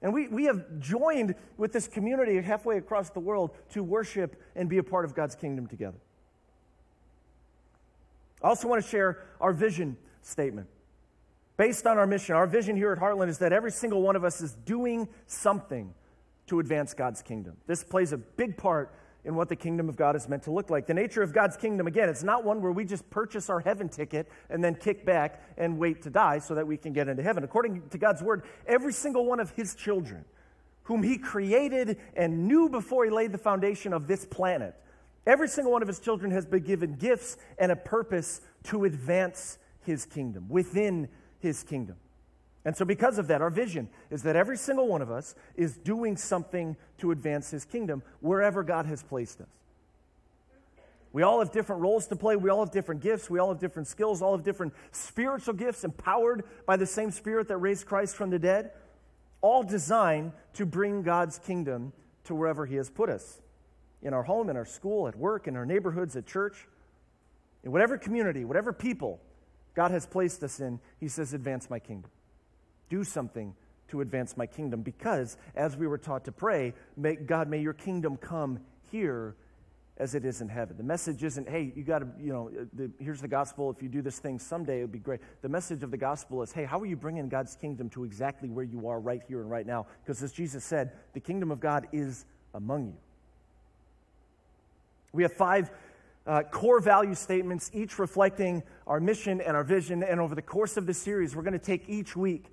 And 0.00 0.14
we, 0.14 0.28
we 0.28 0.44
have 0.44 0.78
joined 0.78 1.34
with 1.56 1.72
this 1.72 1.88
community 1.88 2.40
halfway 2.40 2.78
across 2.78 3.10
the 3.10 3.20
world 3.20 3.50
to 3.72 3.82
worship 3.82 4.40
and 4.54 4.68
be 4.68 4.78
a 4.78 4.82
part 4.82 5.04
of 5.04 5.14
God's 5.14 5.34
kingdom 5.34 5.66
together. 5.66 5.98
I 8.42 8.48
also 8.48 8.68
want 8.68 8.82
to 8.82 8.88
share 8.88 9.18
our 9.40 9.52
vision 9.52 9.96
statement. 10.22 10.68
Based 11.56 11.86
on 11.86 11.98
our 11.98 12.06
mission, 12.06 12.36
our 12.36 12.46
vision 12.46 12.76
here 12.76 12.92
at 12.92 12.98
Heartland 12.98 13.28
is 13.28 13.38
that 13.38 13.52
every 13.52 13.72
single 13.72 14.00
one 14.00 14.14
of 14.14 14.24
us 14.24 14.40
is 14.40 14.52
doing 14.64 15.08
something 15.26 15.92
to 16.46 16.60
advance 16.60 16.94
God's 16.94 17.20
kingdom. 17.20 17.56
This 17.66 17.82
plays 17.82 18.12
a 18.12 18.16
big 18.16 18.56
part 18.56 18.94
in 19.24 19.34
what 19.34 19.48
the 19.48 19.56
kingdom 19.56 19.88
of 19.88 19.96
God 19.96 20.16
is 20.16 20.28
meant 20.28 20.44
to 20.44 20.50
look 20.50 20.70
like. 20.70 20.86
The 20.86 20.94
nature 20.94 21.22
of 21.22 21.32
God's 21.32 21.56
kingdom, 21.56 21.86
again, 21.86 22.08
it's 22.08 22.22
not 22.22 22.44
one 22.44 22.62
where 22.62 22.72
we 22.72 22.84
just 22.84 23.08
purchase 23.10 23.50
our 23.50 23.60
heaven 23.60 23.88
ticket 23.88 24.28
and 24.48 24.62
then 24.62 24.74
kick 24.74 25.04
back 25.04 25.42
and 25.56 25.78
wait 25.78 26.02
to 26.02 26.10
die 26.10 26.38
so 26.38 26.54
that 26.54 26.66
we 26.66 26.76
can 26.76 26.92
get 26.92 27.08
into 27.08 27.22
heaven. 27.22 27.44
According 27.44 27.88
to 27.90 27.98
God's 27.98 28.22
word, 28.22 28.44
every 28.66 28.92
single 28.92 29.26
one 29.26 29.40
of 29.40 29.50
his 29.50 29.74
children, 29.74 30.24
whom 30.84 31.02
he 31.02 31.18
created 31.18 31.98
and 32.16 32.48
knew 32.48 32.68
before 32.68 33.04
he 33.04 33.10
laid 33.10 33.32
the 33.32 33.38
foundation 33.38 33.92
of 33.92 34.06
this 34.06 34.24
planet, 34.24 34.74
every 35.26 35.48
single 35.48 35.72
one 35.72 35.82
of 35.82 35.88
his 35.88 35.98
children 35.98 36.30
has 36.30 36.46
been 36.46 36.62
given 36.62 36.94
gifts 36.94 37.36
and 37.58 37.70
a 37.70 37.76
purpose 37.76 38.40
to 38.64 38.84
advance 38.84 39.58
his 39.84 40.06
kingdom, 40.06 40.48
within 40.48 41.08
his 41.40 41.62
kingdom. 41.62 41.96
And 42.68 42.76
so, 42.76 42.84
because 42.84 43.16
of 43.16 43.28
that, 43.28 43.40
our 43.40 43.48
vision 43.48 43.88
is 44.10 44.24
that 44.24 44.36
every 44.36 44.58
single 44.58 44.88
one 44.88 45.00
of 45.00 45.10
us 45.10 45.34
is 45.56 45.78
doing 45.78 46.18
something 46.18 46.76
to 46.98 47.12
advance 47.12 47.50
his 47.50 47.64
kingdom 47.64 48.02
wherever 48.20 48.62
God 48.62 48.84
has 48.84 49.02
placed 49.02 49.40
us. 49.40 49.48
We 51.14 51.22
all 51.22 51.38
have 51.38 51.50
different 51.50 51.80
roles 51.80 52.08
to 52.08 52.16
play. 52.16 52.36
We 52.36 52.50
all 52.50 52.60
have 52.60 52.70
different 52.70 53.00
gifts. 53.00 53.30
We 53.30 53.38
all 53.38 53.48
have 53.48 53.58
different 53.58 53.88
skills, 53.88 54.20
all 54.20 54.36
have 54.36 54.44
different 54.44 54.74
spiritual 54.92 55.54
gifts 55.54 55.82
empowered 55.82 56.44
by 56.66 56.76
the 56.76 56.84
same 56.84 57.10
spirit 57.10 57.48
that 57.48 57.56
raised 57.56 57.86
Christ 57.86 58.14
from 58.14 58.28
the 58.28 58.38
dead, 58.38 58.72
all 59.40 59.62
designed 59.62 60.32
to 60.52 60.66
bring 60.66 61.02
God's 61.02 61.38
kingdom 61.38 61.94
to 62.24 62.34
wherever 62.34 62.66
he 62.66 62.76
has 62.76 62.90
put 62.90 63.08
us 63.08 63.40
in 64.02 64.12
our 64.12 64.24
home, 64.24 64.50
in 64.50 64.58
our 64.58 64.66
school, 64.66 65.08
at 65.08 65.16
work, 65.16 65.48
in 65.48 65.56
our 65.56 65.64
neighborhoods, 65.64 66.16
at 66.16 66.26
church, 66.26 66.68
in 67.64 67.72
whatever 67.72 67.96
community, 67.96 68.44
whatever 68.44 68.74
people 68.74 69.22
God 69.74 69.90
has 69.90 70.04
placed 70.04 70.42
us 70.42 70.60
in, 70.60 70.80
he 71.00 71.08
says, 71.08 71.32
advance 71.32 71.70
my 71.70 71.78
kingdom 71.78 72.10
do 72.88 73.04
something 73.04 73.54
to 73.88 74.00
advance 74.00 74.36
my 74.36 74.46
kingdom. 74.46 74.82
Because 74.82 75.36
as 75.54 75.76
we 75.76 75.86
were 75.86 75.98
taught 75.98 76.24
to 76.26 76.32
pray 76.32 76.74
may, 76.96 77.16
god 77.16 77.48
may 77.48 77.60
your 77.60 77.72
kingdom 77.72 78.16
come 78.16 78.60
here 78.90 79.34
as 79.96 80.14
it 80.14 80.24
is 80.24 80.40
in 80.40 80.48
heaven. 80.48 80.76
The 80.76 80.84
message 80.84 81.24
isn't 81.24 81.48
hey 81.48 81.72
you 81.74 81.82
got 81.82 82.00
to 82.00 82.08
you 82.20 82.32
know 82.32 82.50
the, 82.74 82.90
here's 82.98 83.20
the 83.20 83.28
gospel. 83.28 83.70
If 83.70 83.82
you 83.82 83.88
do 83.88 84.00
this 84.00 84.18
thing 84.18 84.38
someday 84.38 84.78
it 84.78 84.82
would 84.82 84.92
be 84.92 84.98
great. 84.98 85.20
The 85.42 85.48
message 85.48 85.82
of 85.82 85.90
the 85.90 85.96
gospel 85.96 86.42
is 86.42 86.52
hey 86.52 86.64
how 86.64 86.80
are 86.80 86.86
you 86.86 86.96
bringing 86.96 87.28
god's 87.28 87.56
kingdom 87.56 87.90
to 87.90 88.04
exactly 88.04 88.48
where 88.48 88.64
you 88.64 88.88
are 88.88 89.00
right 89.00 89.22
here 89.26 89.40
and 89.40 89.50
right 89.50 89.66
now? 89.66 89.86
Because 90.04 90.22
as 90.22 90.32
jesus 90.32 90.64
said 90.64 90.92
the 91.14 91.20
kingdom 91.20 91.50
of 91.50 91.60
god 91.60 91.88
is 91.92 92.24
among 92.54 92.86
you. 92.86 92.96
We 95.12 95.22
have 95.22 95.32
five 95.32 95.70
uh, 96.26 96.42
core 96.42 96.80
value 96.80 97.14
statements, 97.14 97.70
each 97.72 97.98
reflecting 97.98 98.62
our 98.86 99.00
mission 99.00 99.40
and 99.40 99.56
our 99.56 99.64
vision. 99.64 100.02
And 100.02 100.20
over 100.20 100.34
the 100.34 100.42
course 100.42 100.76
of 100.76 100.86
the 100.86 100.92
series, 100.92 101.34
we're 101.34 101.42
going 101.42 101.54
to 101.54 101.58
take 101.58 101.88
each 101.88 102.14
week 102.14 102.44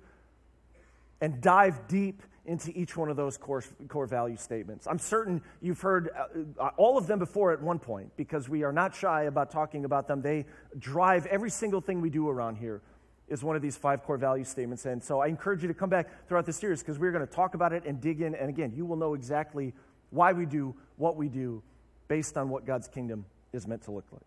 and 1.20 1.40
dive 1.40 1.88
deep 1.88 2.22
into 2.46 2.70
each 2.78 2.96
one 2.96 3.10
of 3.10 3.16
those 3.16 3.36
core, 3.36 3.62
core 3.88 4.06
value 4.06 4.36
statements. 4.36 4.86
I'm 4.86 4.98
certain 4.98 5.42
you've 5.60 5.80
heard 5.80 6.10
uh, 6.16 6.62
uh, 6.62 6.70
all 6.76 6.96
of 6.96 7.06
them 7.06 7.18
before 7.18 7.52
at 7.52 7.60
one 7.60 7.78
point 7.78 8.12
because 8.16 8.48
we 8.48 8.62
are 8.62 8.72
not 8.72 8.94
shy 8.94 9.24
about 9.24 9.50
talking 9.50 9.84
about 9.84 10.06
them. 10.06 10.22
They 10.22 10.46
drive 10.78 11.26
every 11.26 11.50
single 11.50 11.80
thing 11.80 12.00
we 12.00 12.10
do 12.10 12.28
around 12.28 12.56
here 12.56 12.82
is 13.28 13.42
one 13.42 13.56
of 13.56 13.62
these 13.62 13.76
five 13.76 14.04
core 14.04 14.16
value 14.16 14.44
statements. 14.44 14.86
And 14.86 15.02
so 15.02 15.20
I 15.20 15.26
encourage 15.26 15.62
you 15.62 15.68
to 15.68 15.74
come 15.74 15.90
back 15.90 16.28
throughout 16.28 16.46
the 16.46 16.52
series 16.52 16.80
because 16.80 16.98
we're 16.98 17.10
going 17.10 17.26
to 17.26 17.32
talk 17.32 17.54
about 17.54 17.72
it 17.72 17.84
and 17.84 18.00
dig 18.00 18.20
in. 18.20 18.34
And 18.36 18.48
again, 18.48 18.72
you 18.76 18.86
will 18.86 18.96
know 18.96 19.14
exactly 19.14 19.74
why 20.10 20.32
we 20.32 20.46
do 20.46 20.74
what 20.96 21.16
we 21.16 21.28
do 21.28 21.62
based 22.06 22.36
on 22.36 22.48
what 22.48 22.64
God's 22.64 22.86
kingdom 22.86 23.24
is 23.52 23.66
meant 23.66 23.82
to 23.82 23.90
look 23.90 24.06
like. 24.12 24.22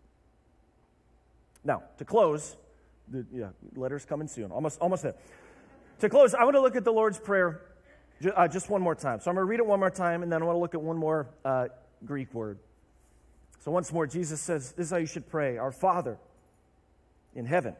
Now, 1.64 1.82
to 1.98 2.04
close, 2.04 2.56
the 3.08 3.24
yeah, 3.32 3.48
letters 3.74 4.04
coming 4.04 4.28
soon. 4.28 4.50
Almost, 4.50 4.80
almost 4.80 5.02
there. 5.02 5.14
To 6.00 6.08
close, 6.08 6.34
I 6.34 6.44
want 6.44 6.56
to 6.56 6.62
look 6.62 6.76
at 6.76 6.84
the 6.84 6.92
Lord's 6.92 7.18
Prayer 7.18 7.60
uh, 8.34 8.48
just 8.48 8.70
one 8.70 8.80
more 8.80 8.94
time. 8.94 9.20
So 9.20 9.30
I'm 9.30 9.34
going 9.34 9.46
to 9.46 9.50
read 9.50 9.60
it 9.60 9.66
one 9.66 9.80
more 9.80 9.90
time, 9.90 10.22
and 10.22 10.32
then 10.32 10.40
I 10.40 10.46
want 10.46 10.56
to 10.56 10.60
look 10.60 10.74
at 10.74 10.80
one 10.80 10.96
more 10.96 11.28
uh, 11.44 11.68
Greek 12.06 12.32
word. 12.32 12.58
So 13.58 13.70
once 13.70 13.92
more, 13.92 14.06
Jesus 14.06 14.40
says, 14.40 14.72
This 14.72 14.86
is 14.86 14.90
how 14.90 14.96
you 14.96 15.04
should 15.04 15.28
pray 15.28 15.58
Our 15.58 15.72
Father 15.72 16.16
in 17.34 17.44
heaven, 17.44 17.76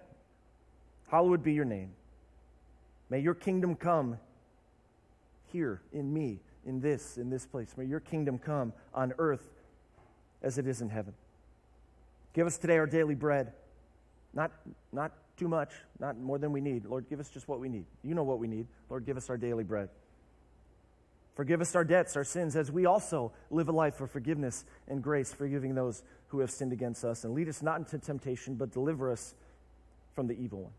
hallowed 1.11 1.43
be 1.43 1.55
your 1.55 1.65
name. 1.65 1.93
May 3.09 3.21
your 3.21 3.35
kingdom 3.35 3.75
come 3.75 4.19
here 5.51 5.81
in 5.91 6.13
me, 6.13 6.41
in 6.67 6.83
this, 6.83 7.17
in 7.17 7.31
this 7.31 7.47
place. 7.47 7.75
May 7.79 7.87
your 7.87 8.01
kingdom 8.01 8.37
come 8.37 8.75
on 8.93 9.15
earth 9.19 9.49
as 10.43 10.59
it 10.59 10.67
is 10.67 10.83
in 10.83 10.91
heaven. 10.91 11.15
Give 12.35 12.47
us 12.47 12.59
today 12.59 12.77
our 12.77 12.87
daily 12.87 13.15
bread. 13.15 13.55
Not, 14.35 14.53
not 14.93 15.13
too 15.41 15.49
much, 15.49 15.73
not 15.99 16.19
more 16.19 16.39
than 16.39 16.53
we 16.53 16.61
need. 16.61 16.85
Lord, 16.85 17.09
give 17.09 17.19
us 17.19 17.31
just 17.31 17.49
what 17.49 17.61
we 17.61 17.69
need. 17.71 17.87
You 18.05 18.15
know 18.15 18.23
what 18.23 18.39
we 18.39 18.47
need. 18.47 18.67
Lord, 18.91 19.07
give 19.07 19.17
us 19.17 19.31
our 19.31 19.39
daily 19.39 19.65
bread. 19.65 19.89
Forgive 21.35 21.63
us 21.63 21.75
our 21.75 21.85
debts, 21.85 22.15
our 22.15 22.25
sins, 22.25 22.57
as 22.57 22.71
we 22.71 22.85
also 22.85 23.33
live 23.51 23.71
a 23.71 23.73
life 23.73 24.03
of 24.03 24.11
forgiveness 24.11 24.67
and 24.87 25.03
grace, 25.03 25.33
forgiving 25.33 25.75
those 25.75 26.03
who 26.29 26.41
have 26.41 26.51
sinned 26.51 26.75
against 26.75 27.07
us. 27.07 27.25
And 27.25 27.33
lead 27.33 27.49
us 27.49 27.63
not 27.63 27.79
into 27.79 27.99
temptation, 27.99 28.57
but 28.57 28.71
deliver 28.71 29.11
us 29.11 29.35
from 30.15 30.27
the 30.27 30.35
evil 30.35 30.65
one. 30.65 30.73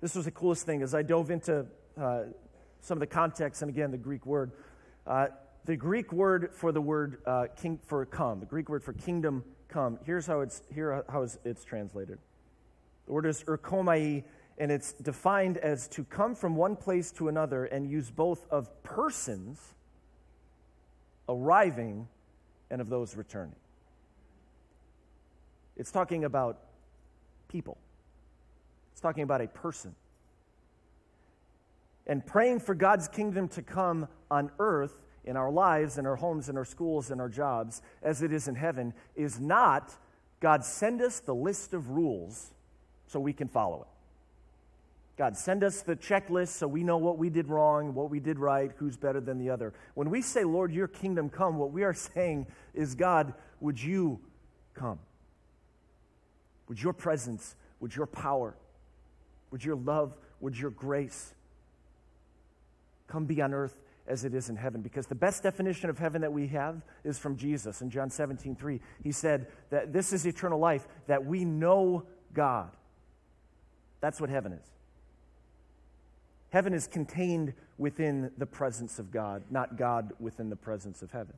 This 0.00 0.14
was 0.14 0.24
the 0.24 0.30
coolest 0.30 0.64
thing 0.64 0.82
as 0.82 0.94
I 0.94 1.02
dove 1.02 1.32
into 1.32 1.66
uh, 2.00 2.20
some 2.80 2.98
of 2.98 3.00
the 3.00 3.06
context, 3.08 3.62
and 3.62 3.68
again, 3.68 3.90
the 3.90 3.98
Greek 3.98 4.24
word. 4.24 4.52
Uh, 5.04 5.26
the 5.64 5.74
Greek 5.74 6.12
word 6.12 6.50
for 6.54 6.70
the 6.70 6.80
word 6.80 7.18
uh, 7.26 7.46
king, 7.60 7.80
for 7.88 8.06
come, 8.06 8.38
the 8.38 8.46
Greek 8.46 8.68
word 8.68 8.84
for 8.84 8.92
kingdom 8.92 9.42
come, 9.68 9.98
here's 10.06 10.26
how 10.26 10.40
it's, 10.40 10.62
here 10.72 11.04
how 11.10 11.26
it's 11.44 11.64
translated. 11.64 12.18
The 13.08 13.14
word 13.14 13.26
is 13.26 13.42
erchomai, 13.44 14.22
and 14.58 14.70
it's 14.70 14.92
defined 14.92 15.56
as 15.56 15.88
to 15.88 16.04
come 16.04 16.34
from 16.34 16.56
one 16.56 16.76
place 16.76 17.10
to 17.12 17.28
another 17.28 17.64
and 17.64 17.90
use 17.90 18.10
both 18.10 18.46
of 18.50 18.82
persons 18.82 19.58
arriving 21.26 22.06
and 22.70 22.82
of 22.82 22.90
those 22.90 23.16
returning. 23.16 23.56
It's 25.74 25.90
talking 25.90 26.24
about 26.24 26.58
people, 27.48 27.78
it's 28.92 29.00
talking 29.00 29.22
about 29.22 29.40
a 29.40 29.48
person. 29.48 29.94
and 32.06 32.24
praying 32.26 32.60
for 32.60 32.74
God's 32.74 33.08
kingdom 33.08 33.48
to 33.48 33.62
come 33.62 34.08
on 34.30 34.50
earth 34.58 34.96
in 35.24 35.36
our 35.36 35.50
lives, 35.50 35.98
in 35.98 36.06
our 36.06 36.16
homes, 36.16 36.48
in 36.48 36.56
our 36.58 36.64
schools, 36.64 37.10
in 37.10 37.20
our 37.20 37.28
jobs, 37.28 37.82
as 38.02 38.22
it 38.22 38.32
is 38.32 38.48
in 38.48 38.54
heaven, 38.54 38.94
is 39.14 39.40
not 39.40 39.94
God 40.40 40.64
send 40.64 41.02
us 41.02 41.20
the 41.20 41.34
list 41.34 41.74
of 41.74 41.90
rules 41.90 42.52
so 43.08 43.18
we 43.18 43.32
can 43.32 43.48
follow 43.48 43.82
it. 43.82 43.88
God, 45.16 45.36
send 45.36 45.64
us 45.64 45.82
the 45.82 45.96
checklist 45.96 46.48
so 46.48 46.68
we 46.68 46.84
know 46.84 46.96
what 46.96 47.18
we 47.18 47.28
did 47.28 47.48
wrong, 47.48 47.92
what 47.92 48.08
we 48.08 48.20
did 48.20 48.38
right, 48.38 48.70
who's 48.76 48.96
better 48.96 49.20
than 49.20 49.38
the 49.38 49.50
other. 49.50 49.74
When 49.94 50.10
we 50.10 50.22
say, 50.22 50.44
Lord, 50.44 50.72
your 50.72 50.86
kingdom 50.86 51.28
come, 51.28 51.58
what 51.58 51.72
we 51.72 51.82
are 51.82 51.94
saying 52.14 52.46
is, 52.72 52.94
God, 52.94 53.34
would 53.60 53.82
you 53.82 54.20
come? 54.74 55.00
Would 56.68 56.80
your 56.80 56.92
presence, 56.92 57.56
would 57.80 57.96
your 57.96 58.06
power, 58.06 58.54
would 59.50 59.64
your 59.64 59.76
love, 59.76 60.14
would 60.40 60.56
your 60.56 60.70
grace 60.70 61.34
come 63.08 63.24
be 63.24 63.42
on 63.42 63.52
earth 63.52 63.74
as 64.06 64.24
it 64.24 64.34
is 64.34 64.48
in 64.48 64.56
heaven. 64.56 64.82
Because 64.82 65.06
the 65.06 65.14
best 65.14 65.42
definition 65.42 65.90
of 65.90 65.98
heaven 65.98 66.22
that 66.22 66.32
we 66.32 66.46
have 66.48 66.80
is 67.04 67.18
from 67.18 67.36
Jesus. 67.36 67.82
In 67.82 67.90
John 67.90 68.10
17, 68.10 68.54
3, 68.54 68.80
he 69.02 69.12
said 69.12 69.48
that 69.70 69.92
this 69.92 70.12
is 70.12 70.26
eternal 70.26 70.58
life, 70.58 70.86
that 71.06 71.24
we 71.24 71.44
know 71.44 72.04
God. 72.32 72.70
That's 74.00 74.20
what 74.20 74.30
heaven 74.30 74.52
is. 74.52 74.66
Heaven 76.50 76.72
is 76.72 76.86
contained 76.86 77.52
within 77.76 78.30
the 78.38 78.46
presence 78.46 78.98
of 78.98 79.10
God, 79.10 79.42
not 79.50 79.76
God 79.76 80.12
within 80.18 80.48
the 80.48 80.56
presence 80.56 81.02
of 81.02 81.10
heaven. 81.10 81.34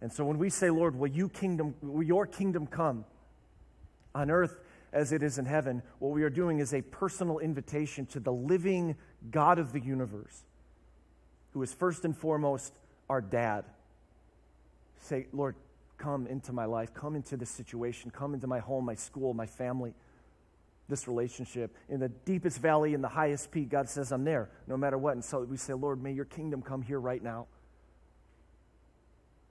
And 0.00 0.12
so 0.12 0.24
when 0.24 0.38
we 0.38 0.50
say, 0.50 0.70
Lord, 0.70 0.94
will, 0.96 1.08
you 1.08 1.28
kingdom, 1.28 1.74
will 1.82 2.02
your 2.02 2.26
kingdom 2.26 2.66
come 2.66 3.04
on 4.14 4.30
earth 4.30 4.56
as 4.92 5.12
it 5.12 5.22
is 5.22 5.38
in 5.38 5.44
heaven, 5.44 5.82
what 5.98 6.12
we 6.12 6.22
are 6.22 6.30
doing 6.30 6.60
is 6.60 6.72
a 6.72 6.82
personal 6.82 7.38
invitation 7.38 8.06
to 8.06 8.20
the 8.20 8.32
living 8.32 8.96
God 9.30 9.58
of 9.58 9.72
the 9.72 9.80
universe 9.80 10.44
who 11.52 11.62
is 11.62 11.72
first 11.72 12.04
and 12.04 12.16
foremost 12.16 12.72
our 13.08 13.20
dad. 13.20 13.64
Say, 14.98 15.26
Lord, 15.32 15.56
come 15.98 16.26
into 16.26 16.52
my 16.52 16.64
life, 16.64 16.94
come 16.94 17.16
into 17.16 17.36
this 17.36 17.50
situation, 17.50 18.10
come 18.10 18.34
into 18.34 18.46
my 18.46 18.60
home, 18.60 18.84
my 18.84 18.94
school, 18.94 19.34
my 19.34 19.46
family, 19.46 19.94
this 20.88 21.06
relationship. 21.06 21.74
In 21.88 22.00
the 22.00 22.08
deepest 22.08 22.60
valley, 22.60 22.94
in 22.94 23.02
the 23.02 23.08
highest 23.08 23.50
peak, 23.50 23.68
God 23.70 23.88
says, 23.88 24.12
I'm 24.12 24.24
there 24.24 24.50
no 24.66 24.76
matter 24.76 24.98
what. 24.98 25.14
And 25.14 25.24
so 25.24 25.40
we 25.40 25.56
say, 25.56 25.74
Lord, 25.74 26.02
may 26.02 26.12
your 26.12 26.24
kingdom 26.24 26.62
come 26.62 26.82
here 26.82 27.00
right 27.00 27.22
now. 27.22 27.46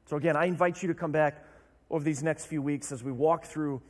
So 0.06 0.18
again, 0.18 0.36
I 0.36 0.46
invite 0.46 0.82
you 0.82 0.88
to 0.88 0.94
come 0.94 1.12
back 1.12 1.46
over 1.90 2.04
these 2.04 2.24
next 2.24 2.46
few 2.46 2.62
weeks 2.62 2.92
as 2.92 3.04
we 3.04 3.12
walk 3.12 3.46
through 3.46 3.82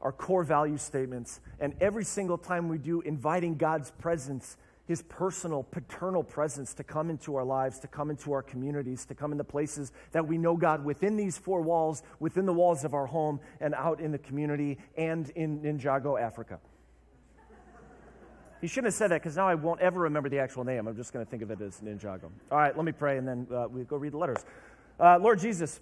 our 0.00 0.12
core 0.12 0.44
value 0.44 0.78
statements. 0.78 1.40
And 1.58 1.74
every 1.80 2.04
single 2.04 2.38
time 2.38 2.68
we 2.68 2.78
do, 2.78 3.00
inviting 3.02 3.56
God's 3.56 3.90
presence 3.92 4.56
his 4.90 5.02
personal, 5.02 5.62
paternal 5.62 6.24
presence 6.24 6.74
to 6.74 6.82
come 6.82 7.10
into 7.10 7.36
our 7.36 7.44
lives, 7.44 7.78
to 7.78 7.86
come 7.86 8.10
into 8.10 8.32
our 8.32 8.42
communities, 8.42 9.04
to 9.04 9.14
come 9.14 9.30
into 9.30 9.44
places 9.44 9.92
that 10.10 10.26
we 10.26 10.36
know 10.36 10.56
God 10.56 10.84
within 10.84 11.16
these 11.16 11.38
four 11.38 11.62
walls, 11.62 12.02
within 12.18 12.44
the 12.44 12.52
walls 12.52 12.82
of 12.82 12.92
our 12.92 13.06
home, 13.06 13.38
and 13.60 13.72
out 13.76 14.00
in 14.00 14.10
the 14.10 14.18
community 14.18 14.78
and 14.96 15.30
in 15.36 15.60
Ninjago, 15.60 16.20
Africa. 16.20 16.58
He 18.60 18.66
shouldn't 18.66 18.86
have 18.86 18.94
said 18.94 19.10
that 19.10 19.22
because 19.22 19.36
now 19.36 19.48
I 19.48 19.54
won't 19.54 19.80
ever 19.80 20.00
remember 20.00 20.28
the 20.28 20.38
actual 20.38 20.64
name. 20.64 20.86
I'm 20.86 20.96
just 20.96 21.12
going 21.12 21.24
to 21.24 21.30
think 21.30 21.42
of 21.42 21.50
it 21.50 21.60
as 21.60 21.80
Ninjago. 21.80 22.30
All 22.50 22.58
right, 22.58 22.76
let 22.76 22.84
me 22.84 22.92
pray 22.92 23.16
and 23.16 23.26
then 23.26 23.46
uh, 23.52 23.68
we 23.68 23.84
go 23.84 23.96
read 23.96 24.12
the 24.12 24.18
letters. 24.18 24.44
Uh, 24.98 25.18
Lord 25.18 25.38
Jesus, 25.38 25.80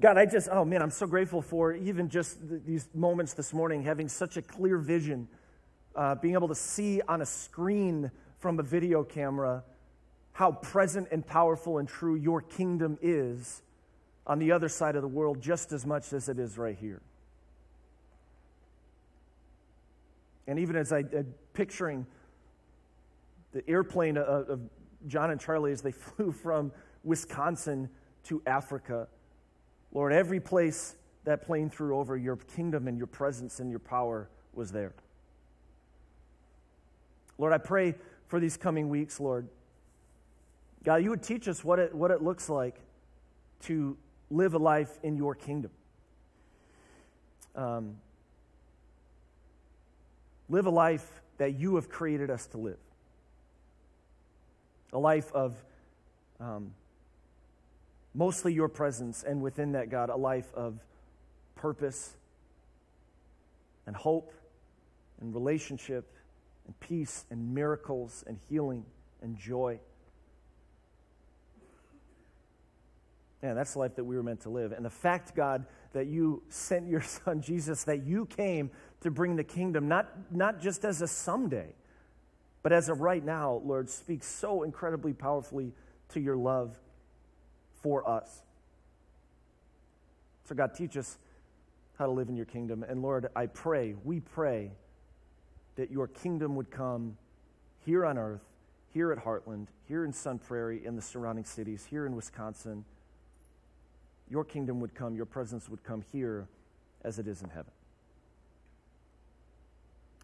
God, 0.00 0.18
I 0.18 0.26
just, 0.26 0.48
oh 0.50 0.64
man, 0.64 0.82
I'm 0.82 0.90
so 0.90 1.06
grateful 1.06 1.40
for 1.40 1.72
even 1.72 2.08
just 2.08 2.40
th- 2.48 2.62
these 2.66 2.88
moments 2.94 3.34
this 3.34 3.52
morning, 3.52 3.82
having 3.82 4.08
such 4.08 4.36
a 4.36 4.42
clear 4.42 4.78
vision 4.78 5.28
uh, 5.94 6.14
being 6.16 6.34
able 6.34 6.48
to 6.48 6.54
see 6.54 7.00
on 7.02 7.20
a 7.20 7.26
screen 7.26 8.10
from 8.38 8.58
a 8.58 8.62
video 8.62 9.04
camera 9.04 9.62
how 10.32 10.50
present 10.50 11.08
and 11.12 11.26
powerful 11.26 11.78
and 11.78 11.88
true 11.88 12.16
your 12.16 12.40
kingdom 12.40 12.98
is 13.02 13.62
on 14.26 14.38
the 14.38 14.50
other 14.50 14.68
side 14.68 14.96
of 14.96 15.02
the 15.02 15.08
world 15.08 15.40
just 15.40 15.72
as 15.72 15.84
much 15.84 16.12
as 16.12 16.28
it 16.28 16.38
is 16.38 16.56
right 16.56 16.76
here. 16.80 17.02
And 20.46 20.58
even 20.58 20.76
as 20.76 20.92
I, 20.92 21.00
am 21.00 21.34
picturing 21.52 22.06
the 23.52 23.68
airplane 23.68 24.16
of, 24.16 24.48
of 24.48 24.60
John 25.06 25.30
and 25.30 25.40
Charlie 25.40 25.72
as 25.72 25.82
they 25.82 25.92
flew 25.92 26.32
from 26.32 26.72
Wisconsin 27.04 27.88
to 28.24 28.42
Africa, 28.46 29.08
Lord, 29.92 30.12
every 30.12 30.40
place 30.40 30.96
that 31.24 31.42
plane 31.42 31.70
flew 31.70 31.94
over, 31.94 32.16
your 32.16 32.36
kingdom 32.36 32.88
and 32.88 32.96
your 32.96 33.06
presence 33.06 33.60
and 33.60 33.70
your 33.70 33.78
power 33.78 34.28
was 34.52 34.72
there. 34.72 34.94
Lord, 37.38 37.52
I 37.52 37.58
pray 37.58 37.94
for 38.26 38.40
these 38.40 38.56
coming 38.56 38.88
weeks, 38.88 39.20
Lord. 39.20 39.48
God, 40.84 40.96
you 40.96 41.10
would 41.10 41.22
teach 41.22 41.48
us 41.48 41.64
what 41.64 41.78
it, 41.78 41.94
what 41.94 42.10
it 42.10 42.22
looks 42.22 42.48
like 42.48 42.80
to 43.62 43.96
live 44.30 44.54
a 44.54 44.58
life 44.58 44.98
in 45.02 45.16
your 45.16 45.34
kingdom. 45.34 45.70
Um, 47.54 47.96
live 50.48 50.66
a 50.66 50.70
life 50.70 51.21
that 51.42 51.58
you 51.58 51.74
have 51.74 51.88
created 51.88 52.30
us 52.30 52.46
to 52.46 52.56
live. 52.56 52.78
A 54.92 54.98
life 54.98 55.32
of 55.32 55.56
um, 56.38 56.72
mostly 58.14 58.54
your 58.54 58.68
presence, 58.68 59.24
and 59.24 59.42
within 59.42 59.72
that, 59.72 59.90
God, 59.90 60.08
a 60.08 60.14
life 60.14 60.54
of 60.54 60.78
purpose 61.56 62.16
and 63.88 63.96
hope 63.96 64.32
and 65.20 65.34
relationship 65.34 66.12
and 66.66 66.78
peace 66.78 67.24
and 67.28 67.52
miracles 67.52 68.22
and 68.28 68.38
healing 68.48 68.84
and 69.20 69.36
joy. 69.36 69.80
Man, 73.42 73.56
that's 73.56 73.72
the 73.72 73.80
life 73.80 73.96
that 73.96 74.04
we 74.04 74.14
were 74.14 74.22
meant 74.22 74.42
to 74.42 74.50
live. 74.50 74.70
And 74.70 74.84
the 74.84 74.90
fact, 74.90 75.34
God, 75.34 75.66
that 75.92 76.06
you 76.06 76.44
sent 76.50 76.88
your 76.88 77.00
son 77.24 77.42
Jesus, 77.42 77.82
that 77.82 78.04
you 78.04 78.26
came 78.26 78.70
to 79.02 79.10
bring 79.10 79.36
the 79.36 79.44
kingdom, 79.44 79.88
not, 79.88 80.08
not 80.30 80.60
just 80.60 80.84
as 80.84 81.02
a 81.02 81.08
someday, 81.08 81.74
but 82.62 82.72
as 82.72 82.88
a 82.88 82.94
right 82.94 83.24
now, 83.24 83.60
Lord, 83.64 83.90
speaks 83.90 84.26
so 84.26 84.62
incredibly 84.62 85.12
powerfully 85.12 85.72
to 86.10 86.20
your 86.20 86.36
love 86.36 86.78
for 87.82 88.08
us. 88.08 88.42
So, 90.44 90.54
God, 90.54 90.74
teach 90.74 90.96
us 90.96 91.18
how 91.98 92.06
to 92.06 92.12
live 92.12 92.28
in 92.28 92.36
your 92.36 92.46
kingdom. 92.46 92.84
And 92.88 93.02
Lord, 93.02 93.28
I 93.34 93.46
pray, 93.46 93.94
we 94.04 94.20
pray 94.20 94.70
that 95.76 95.90
your 95.90 96.06
kingdom 96.06 96.54
would 96.56 96.70
come 96.70 97.16
here 97.84 98.06
on 98.06 98.18
earth, 98.18 98.42
here 98.92 99.10
at 99.10 99.18
Heartland, 99.18 99.66
here 99.88 100.04
in 100.04 100.12
Sun 100.12 100.38
Prairie, 100.38 100.84
in 100.84 100.94
the 100.94 101.02
surrounding 101.02 101.44
cities, 101.44 101.86
here 101.88 102.06
in 102.06 102.14
Wisconsin. 102.14 102.84
Your 104.28 104.44
kingdom 104.44 104.80
would 104.80 104.94
come, 104.94 105.16
your 105.16 105.26
presence 105.26 105.68
would 105.68 105.82
come 105.82 106.04
here 106.12 106.46
as 107.02 107.18
it 107.18 107.26
is 107.26 107.42
in 107.42 107.50
heaven. 107.50 107.72